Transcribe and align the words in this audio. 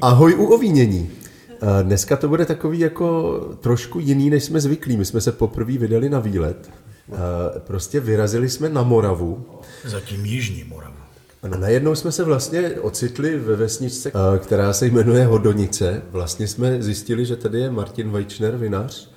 Ahoj 0.00 0.34
u 0.34 0.44
ovínění. 0.46 1.10
Eh, 1.50 1.82
Dneska 1.82 2.16
to 2.16 2.28
bude 2.28 2.46
takový 2.46 2.78
jako 2.78 3.32
trošku 3.60 3.98
jiný, 4.00 4.30
než 4.30 4.44
jsme 4.44 4.60
zvyklí. 4.60 4.96
My 4.96 5.04
jsme 5.04 5.20
se 5.20 5.32
poprvé 5.32 5.78
vydali 5.78 6.08
na 6.10 6.18
výlet. 6.20 6.70
Eh, 7.12 7.14
Prostě 7.60 8.00
vyrazili 8.00 8.48
jsme 8.48 8.68
na 8.68 8.82
Moravu. 8.82 9.44
Zatím 9.84 10.24
Jižní 10.24 10.64
Moravu. 10.68 10.94
A 11.42 11.48
najednou 11.48 11.94
jsme 11.94 12.12
se 12.12 12.24
vlastně 12.24 12.70
ocitli 12.70 13.38
ve 13.38 13.56
vesničce, 13.56 14.12
eh, 14.14 14.38
která 14.38 14.72
se 14.72 14.86
jmenuje 14.86 15.26
Hodonice. 15.26 16.02
Vlastně 16.10 16.48
jsme 16.48 16.82
zjistili, 16.82 17.24
že 17.26 17.36
tady 17.36 17.60
je 17.60 17.70
Martin 17.70 18.10
Vajčner, 18.10 18.56
vinař, 18.56 19.10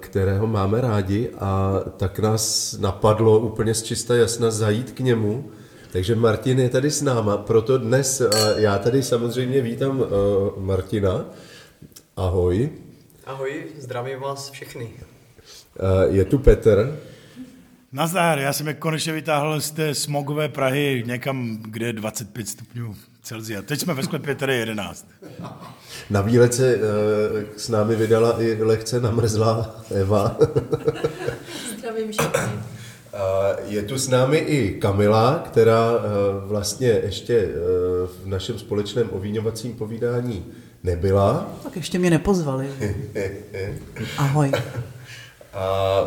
kterého 0.00 0.46
máme 0.46 0.80
rádi 0.80 1.30
a 1.40 1.80
tak 1.96 2.18
nás 2.18 2.76
napadlo 2.80 3.38
úplně 3.38 3.74
z 3.74 3.82
čista 3.82 4.14
jasna 4.14 4.50
zajít 4.50 4.90
k 4.90 5.00
němu. 5.00 5.44
Takže 5.94 6.14
Martin 6.14 6.60
je 6.60 6.68
tady 6.68 6.90
s 6.90 7.02
náma, 7.02 7.36
proto 7.36 7.78
dnes 7.78 8.20
eh, 8.20 8.28
já 8.56 8.78
tady 8.78 9.02
samozřejmě 9.02 9.60
vítám 9.60 10.02
eh, 10.02 10.06
Martina. 10.60 11.24
Ahoj. 12.16 12.70
Ahoj, 13.26 13.66
zdravím 13.78 14.20
vás 14.20 14.50
všechny. 14.50 14.90
Eh, 14.90 16.08
Je 16.08 16.24
tu 16.24 16.38
Petr. 16.38 16.98
Nazdar, 17.92 18.38
já 18.38 18.52
jsem 18.52 18.68
je 18.68 18.74
konečně 18.74 19.12
vytáhl 19.12 19.60
z 19.60 19.70
té 19.70 19.94
smogové 19.94 20.48
Prahy 20.48 21.02
někam, 21.06 21.58
kde 21.62 21.86
je 21.86 21.92
25 21.92 22.48
stupňů 22.48 22.96
Celsia. 23.22 23.62
Teď 23.62 23.80
jsme 23.80 23.94
ve 23.94 24.02
sklepě 24.02 24.34
tady 24.34 24.56
11. 24.56 25.08
Na 26.10 26.20
výlet 26.20 26.54
se 26.54 26.74
eh, 26.74 26.80
s 27.56 27.68
námi 27.68 27.96
vydala 27.96 28.42
i 28.42 28.62
lehce 28.62 29.00
namrzlá 29.00 29.84
Eva. 29.90 30.36
Zdravím 31.78 32.12
všechny. 32.12 32.73
A 33.14 33.56
Je 33.66 33.82
tu 33.82 33.98
s 33.98 34.08
námi 34.08 34.36
i 34.38 34.80
Kamila, 34.80 35.42
která 35.46 35.92
eh, 35.94 36.00
vlastně 36.46 36.88
ještě 36.88 37.36
eh, 37.36 37.52
v 38.22 38.26
našem 38.26 38.58
společném 38.58 39.08
ovíňovacím 39.12 39.72
povídání 39.72 40.44
nebyla. 40.84 41.48
Tak 41.62 41.76
ještě 41.76 41.98
mě 41.98 42.10
nepozvali. 42.10 42.68
Ahoj. 44.18 44.52
A 45.52 46.00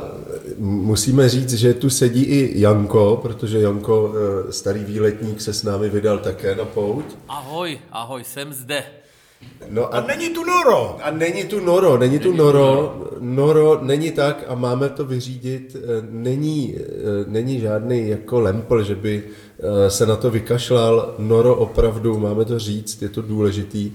musíme 0.57 1.29
říct, 1.29 1.53
že 1.53 1.73
tu 1.73 1.89
sedí 1.89 2.23
i 2.23 2.61
Janko, 2.61 3.19
protože 3.21 3.61
Janko, 3.61 4.13
eh, 4.13 4.51
starý 4.51 4.83
výletník, 4.83 5.41
se 5.41 5.53
s 5.53 5.63
námi 5.63 5.89
vydal 5.89 6.19
také 6.19 6.55
na 6.55 6.65
pouť. 6.65 7.05
Ahoj, 7.27 7.79
ahoj, 7.91 8.23
jsem 8.23 8.53
zde. 8.53 8.83
No 9.69 9.95
A 9.95 10.01
není 10.01 10.29
tu 10.29 10.43
Noro! 10.43 10.97
A 11.03 11.11
není 11.11 11.43
tu 11.43 11.59
Noro, 11.59 11.97
není 11.97 12.19
tu 12.19 12.33
Noro, 12.33 13.01
Noro. 13.19 13.79
Není 13.81 14.11
tak 14.11 14.43
a 14.47 14.55
máme 14.55 14.89
to 14.89 15.05
vyřídit, 15.05 15.75
eh, 15.75 16.07
není, 16.09 16.75
eh, 16.77 16.81
není 17.27 17.59
žádný 17.59 18.09
jako 18.09 18.39
lempl, 18.39 18.83
že 18.83 18.95
by 18.95 19.23
eh, 19.23 19.89
se 19.89 20.05
na 20.05 20.15
to 20.15 20.31
vykašlal, 20.31 21.15
Noro 21.19 21.55
opravdu, 21.55 22.19
máme 22.19 22.45
to 22.45 22.59
říct, 22.59 23.01
je 23.01 23.09
to 23.09 23.21
důležitý, 23.21 23.91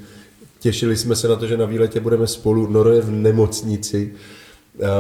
těšili 0.61 0.97
jsme 0.97 1.17
se 1.17 1.29
na 1.29 1.37
to, 1.37 1.47
že 1.47 1.57
na 1.57 1.67
výletě 1.67 2.01
budeme 2.01 2.27
spolu, 2.27 2.67
Noro 2.67 2.93
je 2.93 3.01
v 3.01 3.11
nemocnici, 3.11 4.13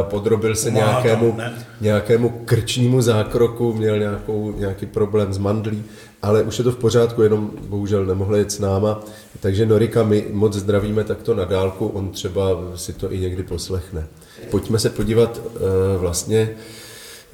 podrobil 0.03 0.55
se 0.55 0.71
nějakému, 0.71 1.39
nějakému 1.81 2.29
krčnímu 2.45 3.03
zákroku, 3.03 3.73
měl 3.73 3.99
nějakou, 3.99 4.53
nějaký 4.56 4.87
problém 4.87 5.33
s 5.33 5.39
mandlí, 5.39 5.84
ale 6.23 6.42
už 6.42 6.59
je 6.59 6.65
to 6.65 6.73
v 6.73 6.77
pořádku, 6.77 7.23
jenom 7.23 7.51
bohužel 7.69 8.06
nemohl 8.06 8.37
jet 8.37 8.53
s 8.53 8.59
náma. 8.59 9.01
Takže 9.41 9.67
Norika, 9.67 10.03
my 10.03 10.25
moc 10.31 10.55
zdravíme 10.55 11.05
takto 11.05 11.34
na 11.34 11.45
dálku, 11.45 11.87
on 11.87 12.09
třeba 12.09 12.42
si 12.77 12.92
to 12.92 13.12
i 13.12 13.19
někdy 13.19 13.42
poslechne. 13.42 14.06
Pojďme 14.50 14.78
se 14.78 14.91
podívat 14.91 15.41
eh, 15.45 15.61
vlastně 15.98 16.50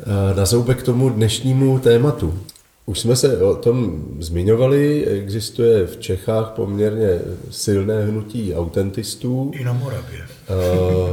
eh, 0.00 0.34
na 0.34 0.47
zoubek 0.47 0.78
k 0.78 0.83
tomu 0.83 1.11
dnešnímu 1.11 1.78
tématu. 1.78 2.39
Už 2.86 2.98
jsme 2.98 3.16
se 3.16 3.39
o 3.42 3.55
tom 3.55 4.05
zmiňovali, 4.19 5.06
existuje 5.06 5.86
v 5.86 5.97
Čechách 5.97 6.50
poměrně 6.50 7.20
silné 7.50 8.05
hnutí 8.05 8.55
autentistů. 8.55 9.50
I 9.55 9.64
na 9.64 9.72
Moravě. 9.72 10.20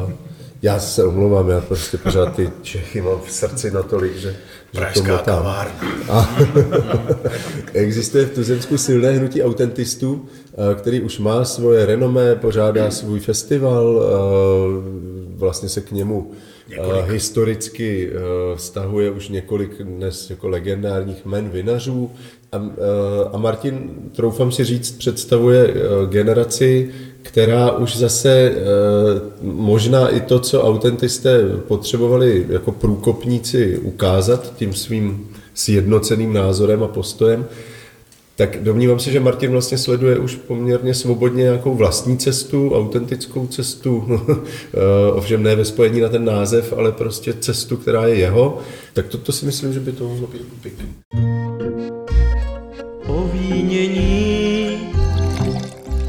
Uh, 0.06 0.12
já 0.62 0.80
se 0.80 1.04
omlouvám, 1.04 1.50
já 1.50 1.62
prostě 1.62 1.98
pořád 1.98 2.36
ty 2.36 2.52
Čechy 2.62 3.02
mám 3.02 3.22
v 3.26 3.32
srdci 3.32 3.72
natolik, 3.72 4.16
že, 4.16 4.36
Pražská 4.76 5.18
kavárna. 5.18 5.74
A 6.10 6.38
existuje 7.74 8.26
v 8.26 8.36
Tuzemsku 8.36 8.78
silné 8.78 9.12
hnutí 9.12 9.44
autentistů, 9.44 10.26
eh, 10.26 10.76
který 10.76 11.02
už 11.02 11.20
má 11.20 11.46
svoje 11.46 11.86
renomé, 11.86 12.36
pořádá 12.36 12.92
svůj 12.92 13.20
festival, 13.20 14.04
eh, 14.04 15.36
vlastně 15.36 15.70
se 15.70 15.82
k 15.82 15.92
němu 15.92 16.32
eh, 16.72 17.12
historicky 17.12 18.10
eh, 18.10 18.20
vztahuje 18.56 19.12
už 19.12 19.30
několik 19.30 19.82
dnes 19.84 20.30
jako 20.30 20.48
legendárních 20.48 21.26
men 21.26 21.50
vinařů. 21.50 22.12
A, 22.52 22.70
a 23.32 23.38
Martin, 23.38 23.90
troufám 24.16 24.52
si 24.52 24.64
říct, 24.64 24.92
představuje 24.92 25.74
generaci, 26.10 26.92
která 27.26 27.72
už 27.72 27.98
zase 27.98 28.30
eh, 28.30 28.56
možná 29.42 30.10
i 30.10 30.20
to, 30.20 30.40
co 30.40 30.64
autentisté 30.64 31.44
potřebovali 31.68 32.46
jako 32.50 32.72
průkopníci 32.72 33.78
ukázat 33.78 34.54
tím 34.56 34.74
svým 34.74 35.28
sjednoceným 35.54 36.34
názorem 36.34 36.84
a 36.84 36.88
postojem, 36.88 37.46
tak 38.36 38.64
domnívám 38.64 39.00
se, 39.00 39.12
že 39.12 39.20
Martin 39.20 39.52
vlastně 39.52 39.78
sleduje 39.78 40.20
už 40.20 40.36
poměrně 40.36 40.94
svobodně 40.94 41.44
nějakou 41.44 41.76
vlastní 41.76 42.18
cestu, 42.18 42.76
autentickou 42.76 43.48
cestu, 43.48 44.04
Eh, 44.74 45.12
ovšem 45.12 45.44
ne 45.44 45.56
ve 45.56 45.66
spojení 45.66 46.02
na 46.02 46.10
ten 46.10 46.26
název, 46.26 46.74
ale 46.78 46.92
prostě 46.92 47.34
cestu, 47.34 47.78
která 47.78 48.08
je 48.08 48.16
jeho. 48.16 48.58
Tak 48.94 49.08
to, 49.08 49.18
to 49.18 49.32
si 49.32 49.46
myslím, 49.46 49.74
že 49.74 49.80
by 49.80 49.92
to 49.92 50.04
mohlo 50.04 50.28
být 50.28 50.42
pěkný. 50.62 50.86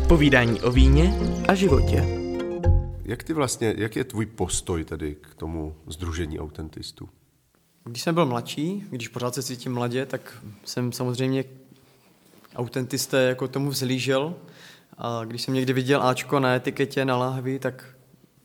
Povídání 0.09 0.61
o 0.61 0.71
víně 0.71 1.19
a 1.49 1.55
životě. 1.55 2.05
Jak 3.05 3.23
ty 3.23 3.33
vlastně, 3.33 3.75
jak 3.77 3.97
je 3.97 4.05
tvůj 4.05 4.27
postoj 4.27 4.85
tedy 4.85 5.15
k 5.15 5.35
tomu 5.35 5.75
združení 5.87 6.41
autentistů? 6.41 7.09
Když 7.85 8.03
jsem 8.03 8.15
byl 8.15 8.27
mladší, 8.27 8.85
když 8.91 9.09
pořád 9.09 9.35
se 9.35 9.43
cítím 9.43 9.73
mladě, 9.73 10.07
tak 10.07 10.39
jsem 10.65 10.93
samozřejmě 10.93 11.45
autentisté 12.57 13.23
jako 13.23 13.49
tomu 13.49 13.71
vzlížel. 13.71 14.35
A 14.99 15.25
když 15.25 15.43
jsem 15.43 15.55
někdy 15.55 15.73
viděl 15.73 16.03
Ačko 16.03 16.41
na 16.41 16.55
etiketě, 16.55 17.05
na 17.05 17.17
láhvi, 17.17 17.59
tak 17.59 17.97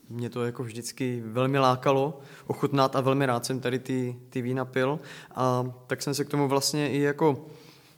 mě 0.08 0.30
to 0.30 0.44
jako 0.44 0.62
vždycky 0.62 1.22
velmi 1.26 1.58
lákalo 1.58 2.20
ochutnat 2.46 2.96
a 2.96 3.00
velmi 3.00 3.26
rád 3.26 3.46
jsem 3.46 3.60
tady 3.60 3.78
ty, 3.78 4.16
ty 4.30 4.42
vína 4.42 4.64
pil. 4.64 4.98
A 5.34 5.72
tak 5.86 6.02
jsem 6.02 6.14
se 6.14 6.24
k 6.24 6.28
tomu 6.28 6.48
vlastně 6.48 6.90
i 6.90 7.00
jako 7.00 7.46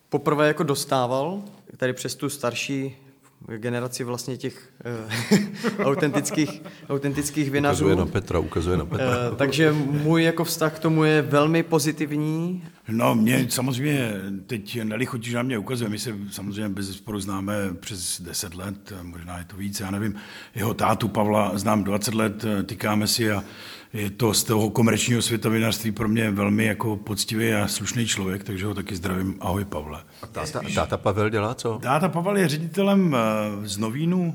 poprvé 0.08 0.48
jako 0.48 0.62
dostával, 0.62 1.42
tady 1.76 1.92
přes 1.92 2.14
tu 2.14 2.28
starší 2.28 2.96
generaci 3.46 4.04
vlastně 4.04 4.36
těch 4.36 4.73
autentických, 5.84 6.62
autentických 6.88 7.50
vinařů. 7.50 7.84
Ukazuje 7.84 7.96
na 8.06 8.12
Petra, 8.12 8.38
ukazuje 8.38 8.76
na 8.76 8.86
Petra. 8.86 9.06
Eh, 9.32 9.36
takže 9.36 9.72
můj 9.72 10.24
jako 10.24 10.44
vztah 10.44 10.76
k 10.76 10.78
tomu 10.78 11.04
je 11.04 11.22
velmi 11.22 11.62
pozitivní. 11.62 12.64
No, 12.88 13.14
mě 13.14 13.46
samozřejmě 13.48 14.12
teď 14.46 14.82
nelichotí, 14.82 15.30
že 15.30 15.36
na 15.36 15.42
mě 15.42 15.58
ukazuje. 15.58 15.90
My 15.90 15.98
se 15.98 16.14
samozřejmě 16.30 16.68
bez 16.68 16.90
sporu 16.90 17.20
známe 17.20 17.54
přes 17.80 18.20
10 18.20 18.54
let, 18.54 18.92
možná 19.02 19.38
je 19.38 19.44
to 19.44 19.56
víc, 19.56 19.80
já 19.80 19.90
nevím. 19.90 20.14
Jeho 20.54 20.74
tátu 20.74 21.08
Pavla 21.08 21.52
znám 21.54 21.84
20 21.84 22.14
let, 22.14 22.44
tykáme 22.66 23.06
si 23.06 23.32
a 23.32 23.44
je 23.92 24.10
to 24.10 24.34
z 24.34 24.44
toho 24.44 24.70
komerčního 24.70 25.22
světa 25.22 25.48
vinařství 25.48 25.92
pro 25.92 26.08
mě 26.08 26.30
velmi 26.30 26.64
jako 26.64 26.96
poctivý 26.96 27.52
a 27.52 27.68
slušný 27.68 28.06
člověk, 28.06 28.44
takže 28.44 28.66
ho 28.66 28.74
taky 28.74 28.96
zdravím. 28.96 29.36
Ahoj, 29.40 29.64
Pavle. 29.64 30.00
Táta, 30.32 30.60
táta 30.74 30.96
Pavel 30.96 31.30
dělá 31.30 31.54
co? 31.54 31.78
Táta 31.82 32.08
Pavel 32.08 32.36
je 32.36 32.48
ředitelem 32.48 33.16
eh, 33.16 33.68
z 33.68 33.78
Novínu, 33.78 34.34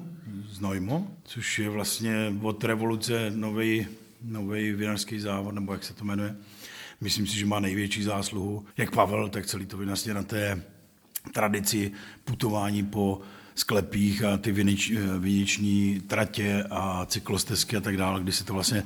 z 0.60 0.62
Nojmo, 0.62 1.08
což 1.24 1.60
je 1.60 1.70
vlastně 1.70 2.34
od 2.42 2.64
revoluce 2.64 3.32
nový 3.36 3.88
nový 4.24 4.72
vinařský 4.72 5.20
závod, 5.20 5.56
nebo 5.56 5.74
jak 5.74 5.84
se 5.84 5.94
to 5.94 6.06
jmenuje. 6.06 6.36
Myslím 7.02 7.28
si, 7.28 7.38
že 7.38 7.46
má 7.46 7.60
největší 7.60 8.04
zásluhu, 8.04 8.66
jak 8.78 8.92
Pavel, 8.92 9.30
tak 9.30 9.46
celý 9.46 9.66
to 9.66 9.78
vinařství 9.78 10.14
na 10.14 10.24
té 10.24 10.64
tradici 11.34 11.92
putování 12.26 12.86
po 12.86 13.22
sklepích 13.56 14.24
a 14.24 14.38
ty 14.38 14.52
vinič, 14.52 14.92
viniční 15.20 16.00
tratě 16.00 16.64
a 16.70 17.06
cyklostezky 17.06 17.76
a 17.76 17.82
tak 17.82 17.98
dále, 17.98 18.22
kdy 18.22 18.32
se 18.32 18.44
to 18.44 18.54
vlastně 18.54 18.84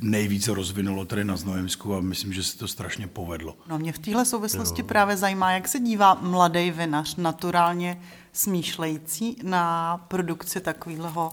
nejvíce 0.00 0.54
rozvinulo 0.54 1.04
tady 1.04 1.24
na 1.24 1.36
Znojemsku 1.36 1.94
a 1.94 2.00
myslím, 2.00 2.32
že 2.32 2.42
se 2.42 2.58
to 2.58 2.68
strašně 2.68 3.06
povedlo. 3.06 3.56
No 3.68 3.78
mě 3.78 3.92
v 3.92 3.98
téhle 3.98 4.24
souvislosti 4.24 4.80
jo. 4.80 4.86
právě 4.86 5.16
zajímá, 5.16 5.52
jak 5.52 5.68
se 5.68 5.80
dívá 5.80 6.14
mladý 6.14 6.70
vinař, 6.70 7.16
naturálně 7.16 8.00
smýšlející 8.32 9.36
na 9.42 9.96
produkci 10.08 10.60
takového 10.60 11.32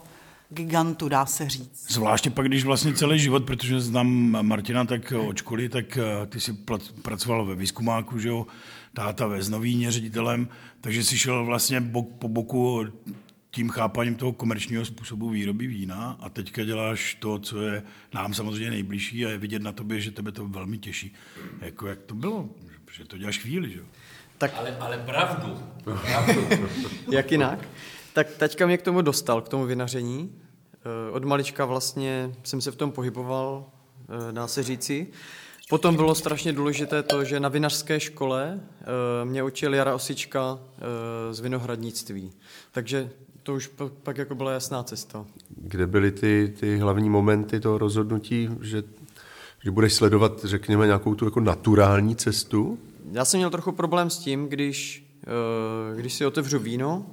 gigantu, 0.49 1.09
dá 1.09 1.25
se 1.25 1.49
říct. 1.49 1.91
Zvláště 1.91 2.29
pak, 2.29 2.47
když 2.47 2.63
vlastně 2.63 2.93
celý 2.93 3.19
život, 3.19 3.45
protože 3.45 3.81
znám 3.81 4.37
Martina 4.41 4.85
tak 4.85 5.13
od 5.27 5.37
školy, 5.37 5.69
tak 5.69 5.97
eh, 5.97 6.25
ty 6.25 6.39
si 6.39 6.53
pracoval 7.01 7.45
ve 7.45 7.55
výzkumáku, 7.55 8.19
že 8.19 8.29
jo, 8.29 8.45
táta 8.93 9.27
ve 9.27 9.43
Znovíně 9.43 9.91
ředitelem, 9.91 10.47
takže 10.81 11.03
si 11.03 11.17
šel 11.17 11.45
vlastně 11.45 11.81
bok 11.81 12.09
po 12.19 12.27
boku 12.27 12.85
tím 13.55 13.69
chápaním 13.69 14.15
toho 14.15 14.33
komerčního 14.33 14.85
způsobu 14.85 15.29
výroby 15.29 15.67
vína 15.67 16.17
a 16.19 16.29
teďka 16.29 16.63
děláš 16.63 17.17
to, 17.19 17.39
co 17.39 17.61
je 17.61 17.83
nám 18.13 18.33
samozřejmě 18.33 18.69
nejbližší 18.69 19.25
a 19.25 19.29
je 19.29 19.37
vidět 19.37 19.61
na 19.61 19.71
tobě, 19.71 20.01
že 20.01 20.11
tebe 20.11 20.31
to 20.31 20.47
velmi 20.47 20.77
těší. 20.77 21.13
Jako 21.61 21.87
jak 21.87 22.01
to 22.01 22.15
bylo, 22.15 22.49
že 22.91 23.05
to 23.05 23.17
děláš 23.17 23.37
chvíli, 23.39 23.71
že 23.71 23.79
jo? 23.79 23.85
Tak, 24.37 24.51
ale, 24.57 24.77
ale 24.79 24.97
pravdu. 24.97 25.59
pravdu. 25.83 26.47
jak 27.11 27.31
jinak? 27.31 27.67
Tak 28.13 28.29
teďka 28.37 28.65
mě 28.65 28.77
k 28.77 28.81
tomu 28.81 29.01
dostal, 29.01 29.41
k 29.41 29.49
tomu 29.49 29.65
vinaření. 29.65 30.35
Eh, 30.73 31.11
Od 31.11 31.23
malička 31.23 31.65
vlastně 31.65 32.31
jsem 32.43 32.61
se 32.61 32.71
v 32.71 32.75
tom 32.75 32.91
pohyboval, 32.91 33.65
eh, 34.29 34.31
dá 34.31 34.47
se 34.47 34.63
říci. 34.63 35.07
Potom 35.69 35.95
bylo 35.95 36.15
strašně 36.15 36.53
důležité 36.53 37.03
to, 37.03 37.23
že 37.23 37.39
na 37.39 37.49
vinařské 37.49 37.99
škole 37.99 38.59
eh, 38.61 39.25
mě 39.25 39.43
učil 39.43 39.73
Jara 39.73 39.95
Osička 39.95 40.59
eh, 40.59 41.33
z 41.33 41.39
vinohradnictví. 41.39 42.31
Takže 42.71 43.09
to 43.45 43.53
už 43.53 43.69
pak, 44.03 44.17
jako 44.17 44.35
byla 44.35 44.51
jasná 44.51 44.83
cesta. 44.83 45.25
Kde 45.57 45.87
byly 45.87 46.11
ty, 46.11 46.53
ty 46.59 46.77
hlavní 46.77 47.09
momenty 47.09 47.59
toho 47.59 47.77
rozhodnutí, 47.77 48.49
že, 48.61 48.83
že 49.63 49.71
budeš 49.71 49.93
sledovat, 49.93 50.43
řekněme, 50.43 50.85
nějakou 50.85 51.15
tu 51.15 51.25
jako 51.25 51.39
naturální 51.39 52.15
cestu? 52.15 52.79
Já 53.11 53.25
jsem 53.25 53.37
měl 53.37 53.49
trochu 53.49 53.71
problém 53.71 54.09
s 54.09 54.17
tím, 54.17 54.47
když, 54.47 55.07
eh, 55.23 55.95
když 56.01 56.13
si 56.13 56.25
otevřu 56.25 56.59
víno, 56.59 57.05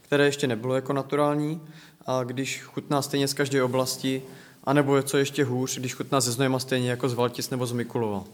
které 0.00 0.24
ještě 0.24 0.46
nebylo 0.46 0.74
jako 0.74 0.92
naturální, 0.92 1.60
a 2.06 2.24
když 2.24 2.62
chutná 2.62 3.02
stejně 3.02 3.28
z 3.28 3.34
každé 3.34 3.62
oblasti, 3.62 4.22
anebo 4.64 4.96
je 4.96 5.02
co 5.02 5.18
ještě 5.18 5.44
hůř, 5.44 5.78
když 5.78 5.94
chutná 5.94 6.20
ze 6.20 6.32
Znojma 6.32 6.58
stejně 6.58 6.90
jako 6.90 7.08
z 7.08 7.14
Valtic 7.14 7.50
nebo 7.50 7.66
z 7.66 7.72
Mikulova. 7.72 8.24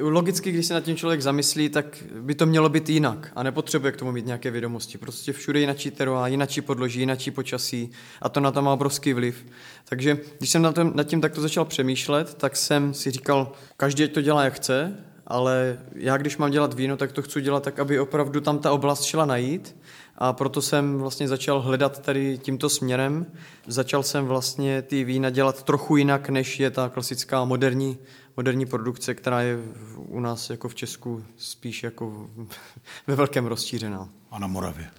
Logicky, 0.00 0.52
když 0.52 0.66
se 0.66 0.74
nad 0.74 0.80
tím 0.80 0.96
člověk 0.96 1.22
zamyslí, 1.22 1.68
tak 1.68 2.04
by 2.20 2.34
to 2.34 2.46
mělo 2.46 2.68
být 2.68 2.88
jinak 2.88 3.32
a 3.36 3.42
nepotřebuje 3.42 3.92
k 3.92 3.96
tomu 3.96 4.12
mít 4.12 4.26
nějaké 4.26 4.50
vědomosti. 4.50 4.98
Prostě 4.98 5.32
všude 5.32 5.60
jinačí 5.60 5.90
teroá, 5.90 6.26
jinačí 6.26 6.60
podloží, 6.60 7.00
jinačí 7.00 7.30
počasí 7.30 7.90
a 8.22 8.28
to 8.28 8.40
na 8.40 8.50
to 8.50 8.62
má 8.62 8.72
obrovský 8.72 9.12
vliv. 9.12 9.46
Takže 9.84 10.18
když 10.38 10.50
jsem 10.50 10.62
nad 10.94 11.06
tím, 11.06 11.20
takto 11.20 11.40
začal 11.40 11.64
přemýšlet, 11.64 12.34
tak 12.34 12.56
jsem 12.56 12.94
si 12.94 13.10
říkal, 13.10 13.52
každý 13.76 14.08
to 14.08 14.20
dělá 14.20 14.44
jak 14.44 14.54
chce, 14.54 15.04
ale 15.26 15.78
já 15.94 16.16
když 16.16 16.36
mám 16.36 16.50
dělat 16.50 16.74
víno, 16.74 16.96
tak 16.96 17.12
to 17.12 17.22
chci 17.22 17.40
dělat 17.40 17.62
tak, 17.62 17.78
aby 17.78 18.00
opravdu 18.00 18.40
tam 18.40 18.58
ta 18.58 18.72
oblast 18.72 19.04
šla 19.04 19.26
najít 19.26 19.76
a 20.18 20.32
proto 20.32 20.62
jsem 20.62 20.98
vlastně 20.98 21.28
začal 21.28 21.60
hledat 21.60 21.98
tady 22.02 22.38
tímto 22.38 22.68
směrem. 22.68 23.26
Začal 23.66 24.02
jsem 24.02 24.26
vlastně 24.26 24.82
ty 24.82 25.04
vína 25.04 25.30
dělat 25.30 25.62
trochu 25.62 25.96
jinak, 25.96 26.28
než 26.28 26.60
je 26.60 26.70
ta 26.70 26.88
klasická 26.88 27.44
moderní, 27.44 27.98
moderní 28.36 28.66
produkce, 28.66 29.14
která 29.14 29.40
je 29.42 29.56
u 29.96 30.20
nás 30.20 30.50
jako 30.50 30.68
v 30.68 30.74
Česku 30.74 31.24
spíš 31.36 31.82
jako 31.82 32.30
ve 33.06 33.14
velkém 33.16 33.46
rozšířená. 33.46 34.08
A 34.30 34.38
na 34.38 34.46
Moravě. 34.46 34.90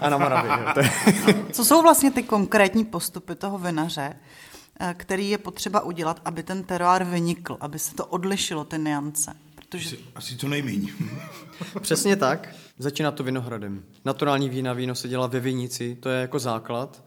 A 0.00 0.10
na 0.10 0.18
Moravě. 0.18 0.50
jo, 0.50 0.72
to 0.74 0.80
je- 0.80 0.90
Co 1.52 1.64
jsou 1.64 1.82
vlastně 1.82 2.10
ty 2.10 2.22
konkrétní 2.22 2.84
postupy 2.84 3.34
toho 3.34 3.58
vinaře, 3.58 4.16
eh, 4.80 4.94
který 4.98 5.30
je 5.30 5.38
potřeba 5.38 5.80
udělat, 5.80 6.20
aby 6.24 6.42
ten 6.42 6.62
teroár 6.64 7.04
vynikl, 7.04 7.56
aby 7.60 7.78
se 7.78 7.94
to 7.94 8.06
odlišilo, 8.06 8.64
ty 8.64 8.78
niance? 8.78 9.36
Protože 9.54 9.88
Asi, 9.88 9.98
asi 10.14 10.36
co 10.36 10.48
nejméně. 10.48 10.92
Přesně 11.80 12.16
tak. 12.16 12.48
Začíná 12.78 13.10
to 13.10 13.22
vinohradem. 13.22 13.82
Naturální 14.04 14.48
vína, 14.48 14.72
víno 14.72 14.94
se 14.94 15.08
dělá 15.08 15.26
ve 15.26 15.40
vinici, 15.40 15.96
to 16.00 16.08
je 16.08 16.20
jako 16.20 16.38
základ. 16.38 17.04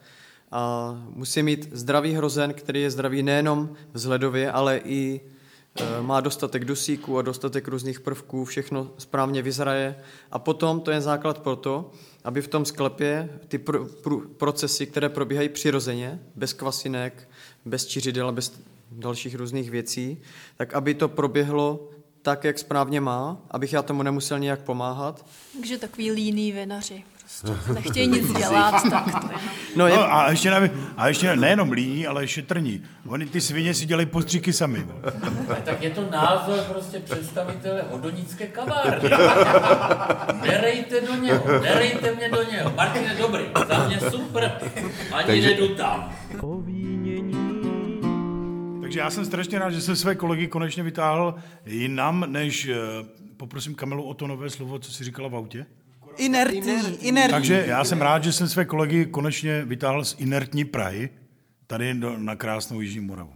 A 0.52 0.94
musí 1.10 1.44
mít 1.44 1.70
zdravý 1.72 2.14
hrozen, 2.14 2.54
který 2.54 2.82
je 2.82 2.92
zdravý 2.92 3.24
nejenom 3.24 3.70
vzhledově, 3.94 4.52
ale 4.52 4.78
i 4.78 5.22
e, 5.76 6.02
má 6.02 6.22
dostatek 6.22 6.66
dusíků 6.66 7.18
a 7.18 7.22
dostatek 7.22 7.68
různých 7.68 8.00
prvků, 8.00 8.46
všechno 8.46 8.92
správně 8.98 9.42
vyzraje. 9.42 9.96
A 10.32 10.40
potom 10.40 10.82
to 10.82 10.92
je 10.92 11.02
základ 11.02 11.40
pro 11.40 11.56
to, 11.56 11.92
aby 12.24 12.42
v 12.42 12.48
tom 12.48 12.66
sklepě 12.66 13.30
ty 13.48 13.58
pr- 13.58 13.88
pr- 14.04 14.28
procesy, 14.28 14.86
které 14.86 15.10
probíhají 15.10 15.50
přirozeně, 15.50 16.20
bez 16.36 16.54
kvasinek, 16.54 17.30
bez 17.66 17.86
čiřidel 17.86 18.32
bez 18.32 18.62
dalších 18.92 19.36
různých 19.36 19.72
věcí, 19.72 20.22
tak 20.58 20.74
aby 20.74 20.94
to 20.94 21.08
proběhlo 21.08 21.90
tak, 22.22 22.44
jak 22.44 22.60
správně 22.60 23.02
má, 23.02 23.38
abych 23.52 23.74
já 23.74 23.82
tomu 23.82 24.04
nemusel 24.04 24.40
nějak 24.40 24.60
pomáhat. 24.60 25.26
Takže 25.54 25.78
takový 25.78 26.12
líný 26.12 26.52
vinaři. 26.52 27.04
Prostě 27.20 27.74
nechtějí 27.74 28.08
nic 28.08 28.34
dělat, 28.34 28.84
tak 28.90 29.22
to 29.22 29.28
je. 29.32 29.38
No, 29.76 29.88
je, 29.88 29.96
No, 29.96 30.14
a 30.14 30.30
ještě, 30.32 30.52
ne, 30.52 30.70
a 30.98 31.08
ještě 31.08 31.36
nejenom 31.36 31.72
líní, 31.72 32.08
ale 32.08 32.28
šetrní. 32.28 32.84
Oni 33.08 33.26
ty 33.26 33.42
svině 33.42 33.74
si 33.74 33.86
dělají 33.86 34.06
postříky 34.08 34.54
sami. 34.54 34.86
no. 34.88 35.12
Tak 35.66 35.82
je 35.82 35.90
to 35.90 36.10
názor 36.12 36.60
prostě 36.60 37.00
představitele 37.00 37.84
hodonické 37.92 38.48
kavárny. 38.48 39.10
Nerejte 40.42 41.02
do 41.02 41.16
něho, 41.16 41.62
nerejte 41.62 42.16
mě 42.16 42.30
do 42.30 42.44
něho. 42.52 42.72
Martine, 42.76 43.16
dobrý, 43.16 43.44
za 43.70 43.88
mě 43.88 44.00
super, 44.12 44.52
ani 45.12 45.26
Takže- 45.28 45.50
nedu 45.50 45.76
tam. 45.76 46.16
Takže 48.88 49.00
já 49.00 49.10
jsem 49.10 49.26
strašně 49.26 49.60
rád, 49.60 49.70
že 49.70 49.82
jsem 49.82 49.96
své 49.96 50.16
kolegy 50.16 50.48
konečně 50.48 50.84
vytáhl 50.84 51.36
jinam, 51.66 52.26
než 52.28 52.68
eh, 52.68 52.76
poprosím 53.38 53.76
Kamilu 53.76 54.04
o 54.04 54.14
to 54.14 54.28
nové 54.28 54.50
slovo, 54.50 54.80
co 54.80 54.92
si 54.92 55.04
říkala 55.04 55.28
v 55.28 55.36
autě. 55.36 55.66
inertní, 56.18 56.98
inertní. 57.08 57.32
Takže 57.32 57.64
já 57.68 57.84
jsem 57.84 58.02
rád, 58.02 58.24
že 58.24 58.34
jsem 58.34 58.48
své 58.50 58.66
kolegy 58.66 59.06
konečně 59.06 59.66
vytáhl 59.66 60.06
z 60.06 60.16
inertní 60.20 60.66
Prahy, 60.66 61.10
tady 61.68 61.94
do, 61.94 62.18
na 62.18 62.36
krásnou 62.36 62.82
Jižní 62.82 63.00
Moravu. 63.00 63.34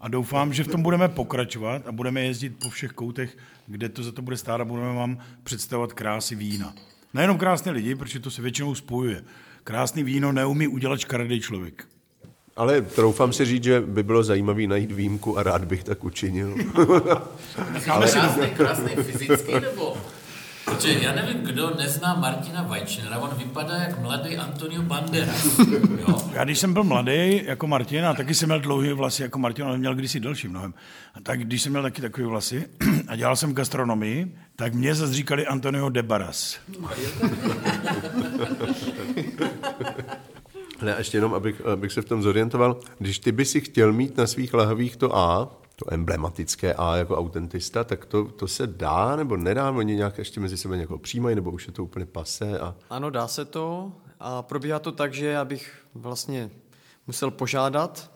A 0.00 0.08
doufám, 0.08 0.52
že 0.52 0.64
v 0.64 0.68
tom 0.68 0.82
budeme 0.82 1.08
pokračovat 1.08 1.86
a 1.86 1.92
budeme 1.92 2.20
jezdit 2.20 2.58
po 2.58 2.70
všech 2.70 2.90
koutech, 2.90 3.36
kde 3.66 3.88
to 3.88 4.02
za 4.02 4.12
to 4.12 4.22
bude 4.22 4.36
stát 4.36 4.60
a 4.60 4.64
budeme 4.64 4.94
vám 4.94 5.18
představovat 5.42 5.92
krásy 5.92 6.34
vína. 6.34 6.74
Nejenom 7.14 7.38
krásné 7.38 7.72
lidi, 7.72 7.94
protože 7.94 8.20
to 8.20 8.30
se 8.30 8.42
většinou 8.42 8.74
spojuje. 8.74 9.24
Krásný 9.64 10.02
víno 10.02 10.32
neumí 10.32 10.68
udělat 10.68 11.00
škaredý 11.00 11.40
člověk. 11.40 11.91
Ale 12.56 12.82
troufám 12.82 13.32
si 13.32 13.44
říct, 13.44 13.64
že 13.64 13.80
by 13.80 14.02
bylo 14.02 14.24
zajímavé 14.24 14.66
najít 14.66 14.92
výjimku 14.92 15.38
a 15.38 15.42
rád 15.42 15.64
bych 15.64 15.84
tak 15.84 16.04
učinil. 16.04 16.54
Krásný, 17.84 18.50
krásný 18.56 18.88
fyzicky, 18.96 19.60
nebo? 19.60 19.96
Protože 20.64 20.98
já 21.00 21.12
nevím, 21.14 21.40
kdo 21.42 21.74
nezná 21.78 22.14
Martina 22.14 22.62
Vajčnera, 22.62 23.18
on 23.18 23.30
vypadá 23.38 23.74
jak 23.76 24.00
mladý 24.00 24.36
Antonio 24.36 24.82
Banderas. 24.82 25.58
Jo? 25.98 26.18
Já 26.32 26.44
když 26.44 26.58
jsem 26.58 26.72
byl 26.72 26.84
mladý 26.84 27.44
jako 27.44 27.66
Martin, 27.66 28.04
a 28.06 28.14
taky 28.14 28.34
jsem 28.34 28.48
měl 28.48 28.60
dlouhé 28.60 28.94
vlasy 28.94 29.22
jako 29.22 29.38
Martin, 29.38 29.64
ale 29.64 29.78
měl 29.78 29.94
kdysi 29.94 30.20
delší 30.20 30.48
mnohem. 30.48 30.74
A 31.14 31.20
tak 31.20 31.40
když 31.40 31.62
jsem 31.62 31.72
měl 31.72 31.82
taky 31.82 32.02
takové 32.02 32.26
vlasy 32.26 32.64
a 33.08 33.16
dělal 33.16 33.36
jsem 33.36 33.54
gastronomii, 33.54 34.36
tak 34.56 34.74
mě 34.74 34.94
zase 34.94 35.14
říkali 35.14 35.46
Antonio 35.46 35.88
Debaras. 35.88 36.58
Ne, 40.82 40.94
ještě 40.98 41.16
jenom, 41.16 41.34
abych, 41.34 41.66
abych 41.66 41.92
se 41.92 42.02
v 42.02 42.04
tom 42.04 42.22
zorientoval. 42.22 42.76
Když 42.98 43.18
ty 43.18 43.32
by 43.32 43.44
si 43.44 43.60
chtěl 43.60 43.92
mít 43.92 44.16
na 44.16 44.26
svých 44.26 44.54
lahvích 44.54 44.96
to 44.96 45.16
A, 45.16 45.60
to 45.76 45.94
emblematické 45.94 46.74
A 46.74 46.96
jako 46.96 47.16
autentista, 47.16 47.84
tak 47.84 48.04
to, 48.04 48.24
to 48.24 48.48
se 48.48 48.66
dá 48.66 49.16
nebo 49.16 49.36
nedá? 49.36 49.70
Oni 49.70 49.96
nějak 49.96 50.18
ještě 50.18 50.40
mezi 50.40 50.56
sebe 50.56 50.76
někoho 50.76 50.98
přijímají, 50.98 51.36
nebo 51.36 51.50
už 51.50 51.66
je 51.66 51.72
to 51.72 51.84
úplně 51.84 52.06
pasé? 52.06 52.58
A... 52.58 52.74
Ano, 52.90 53.10
dá 53.10 53.28
se 53.28 53.44
to 53.44 53.92
a 54.20 54.42
probíhá 54.42 54.78
to 54.78 54.92
tak, 54.92 55.14
že 55.14 55.26
já 55.26 55.44
bych 55.44 55.74
vlastně 55.94 56.50
musel 57.06 57.30
požádat 57.30 58.10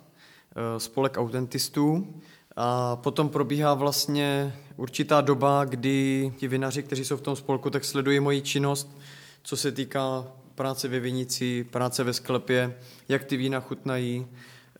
eh, 0.56 0.80
spolek 0.80 1.18
autentistů 1.18 2.14
a 2.56 2.96
potom 2.96 3.28
probíhá 3.28 3.74
vlastně 3.74 4.56
určitá 4.76 5.20
doba, 5.20 5.64
kdy 5.64 6.32
ti 6.36 6.48
vinaři, 6.48 6.82
kteří 6.82 7.04
jsou 7.04 7.16
v 7.16 7.20
tom 7.20 7.36
spolku, 7.36 7.70
tak 7.70 7.84
sledují 7.84 8.20
moji 8.20 8.42
činnost, 8.42 8.98
co 9.42 9.56
se 9.56 9.72
týká 9.72 10.24
práce 10.56 10.88
ve 10.88 11.00
vinici, 11.00 11.64
práce 11.70 12.04
ve 12.04 12.12
sklepě, 12.12 12.76
jak 13.08 13.24
ty 13.24 13.36
vína 13.36 13.60
chutnají 13.60 14.26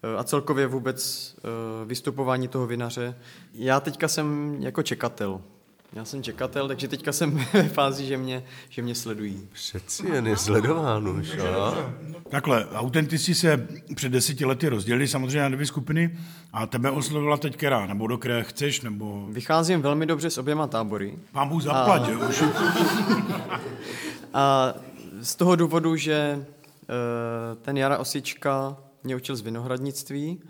eh, 0.03 0.17
a 0.17 0.25
celkově 0.25 0.67
vůbec 0.67 1.35
eh, 1.39 1.85
vystupování 1.85 2.49
toho 2.49 2.67
vinaře. 2.67 3.15
Já 3.55 3.81
teďka 3.81 4.09
jsem 4.09 4.57
jako 4.61 4.83
čekatel. 4.83 5.41
Já 5.93 6.05
jsem 6.05 6.23
čekatel, 6.23 6.69
takže 6.69 6.89
teďka 6.89 7.13
jsem 7.13 7.45
ve 7.53 7.69
fázi, 7.69 8.07
že 8.07 8.17
mě, 8.17 8.45
že 8.69 8.83
mě 8.83 8.95
sledují. 8.95 9.49
Přeci 9.53 10.09
jen 10.09 10.27
je 10.27 10.37
sledován 10.37 11.09
už. 11.09 11.39
A? 11.39 11.93
Takhle, 12.29 12.67
autentici 12.75 13.35
se 13.35 13.69
před 13.95 14.09
deseti 14.13 14.45
lety 14.45 14.69
rozdělili 14.69 15.09
samozřejmě 15.09 15.41
na 15.41 15.49
dvě 15.49 15.67
skupiny 15.67 16.19
a 16.53 16.67
tebe 16.67 16.91
oslovila 16.91 17.37
teď 17.37 17.57
která, 17.57 17.87
nebo 17.87 18.07
do 18.07 18.19
které 18.19 18.43
chceš, 18.43 18.81
nebo 18.81 19.27
Vycházím 19.31 19.83
velmi 19.83 20.07
dobře 20.07 20.31
s 20.31 20.39
oběma 20.39 20.67
tábory. 20.67 21.19
pán 21.33 21.49
Bůh 21.49 21.63
zaplať, 21.63 22.07
že 22.07 22.17
už. 22.17 22.43
A 24.35 24.75
z 25.27 25.37
toho 25.37 25.57
důvodu, 25.57 25.97
že 25.97 26.47
eh, 26.83 27.57
ten 27.63 27.77
Jara 27.77 27.99
Osička 27.99 28.77
mě 29.05 29.17
učil 29.17 29.37
z 29.37 29.41
vinohradnictví 29.41 30.41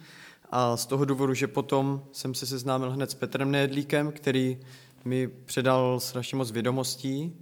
a 0.51 0.77
z 0.77 0.87
toho 0.87 1.05
důvodu, 1.05 1.35
že 1.35 1.47
potom 1.47 2.03
jsem 2.13 2.35
se 2.35 2.47
seznámil 2.47 2.91
hned 2.91 3.11
s 3.11 3.15
Petrem 3.15 3.51
Nejedlíkem, 3.51 4.13
který 4.13 4.59
mi 5.05 5.29
předal 5.29 6.01
strašně 6.01 6.39
moc 6.39 6.51
vědomostí. 6.51 7.33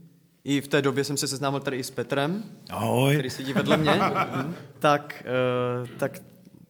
I 0.45 0.61
v 0.61 0.69
té 0.69 0.83
době 0.83 1.05
jsem 1.05 1.17
se 1.17 1.29
seznámil 1.29 1.61
tady 1.61 1.77
i 1.77 1.85
s 1.85 1.91
Petrem, 1.91 2.45
Ahoj. 2.71 3.15
který 3.15 3.31
sedí 3.31 3.53
vedle 3.53 3.77
mě. 3.77 4.01
Tak, 4.79 5.25
eh, 5.27 5.89
tak 5.99 6.23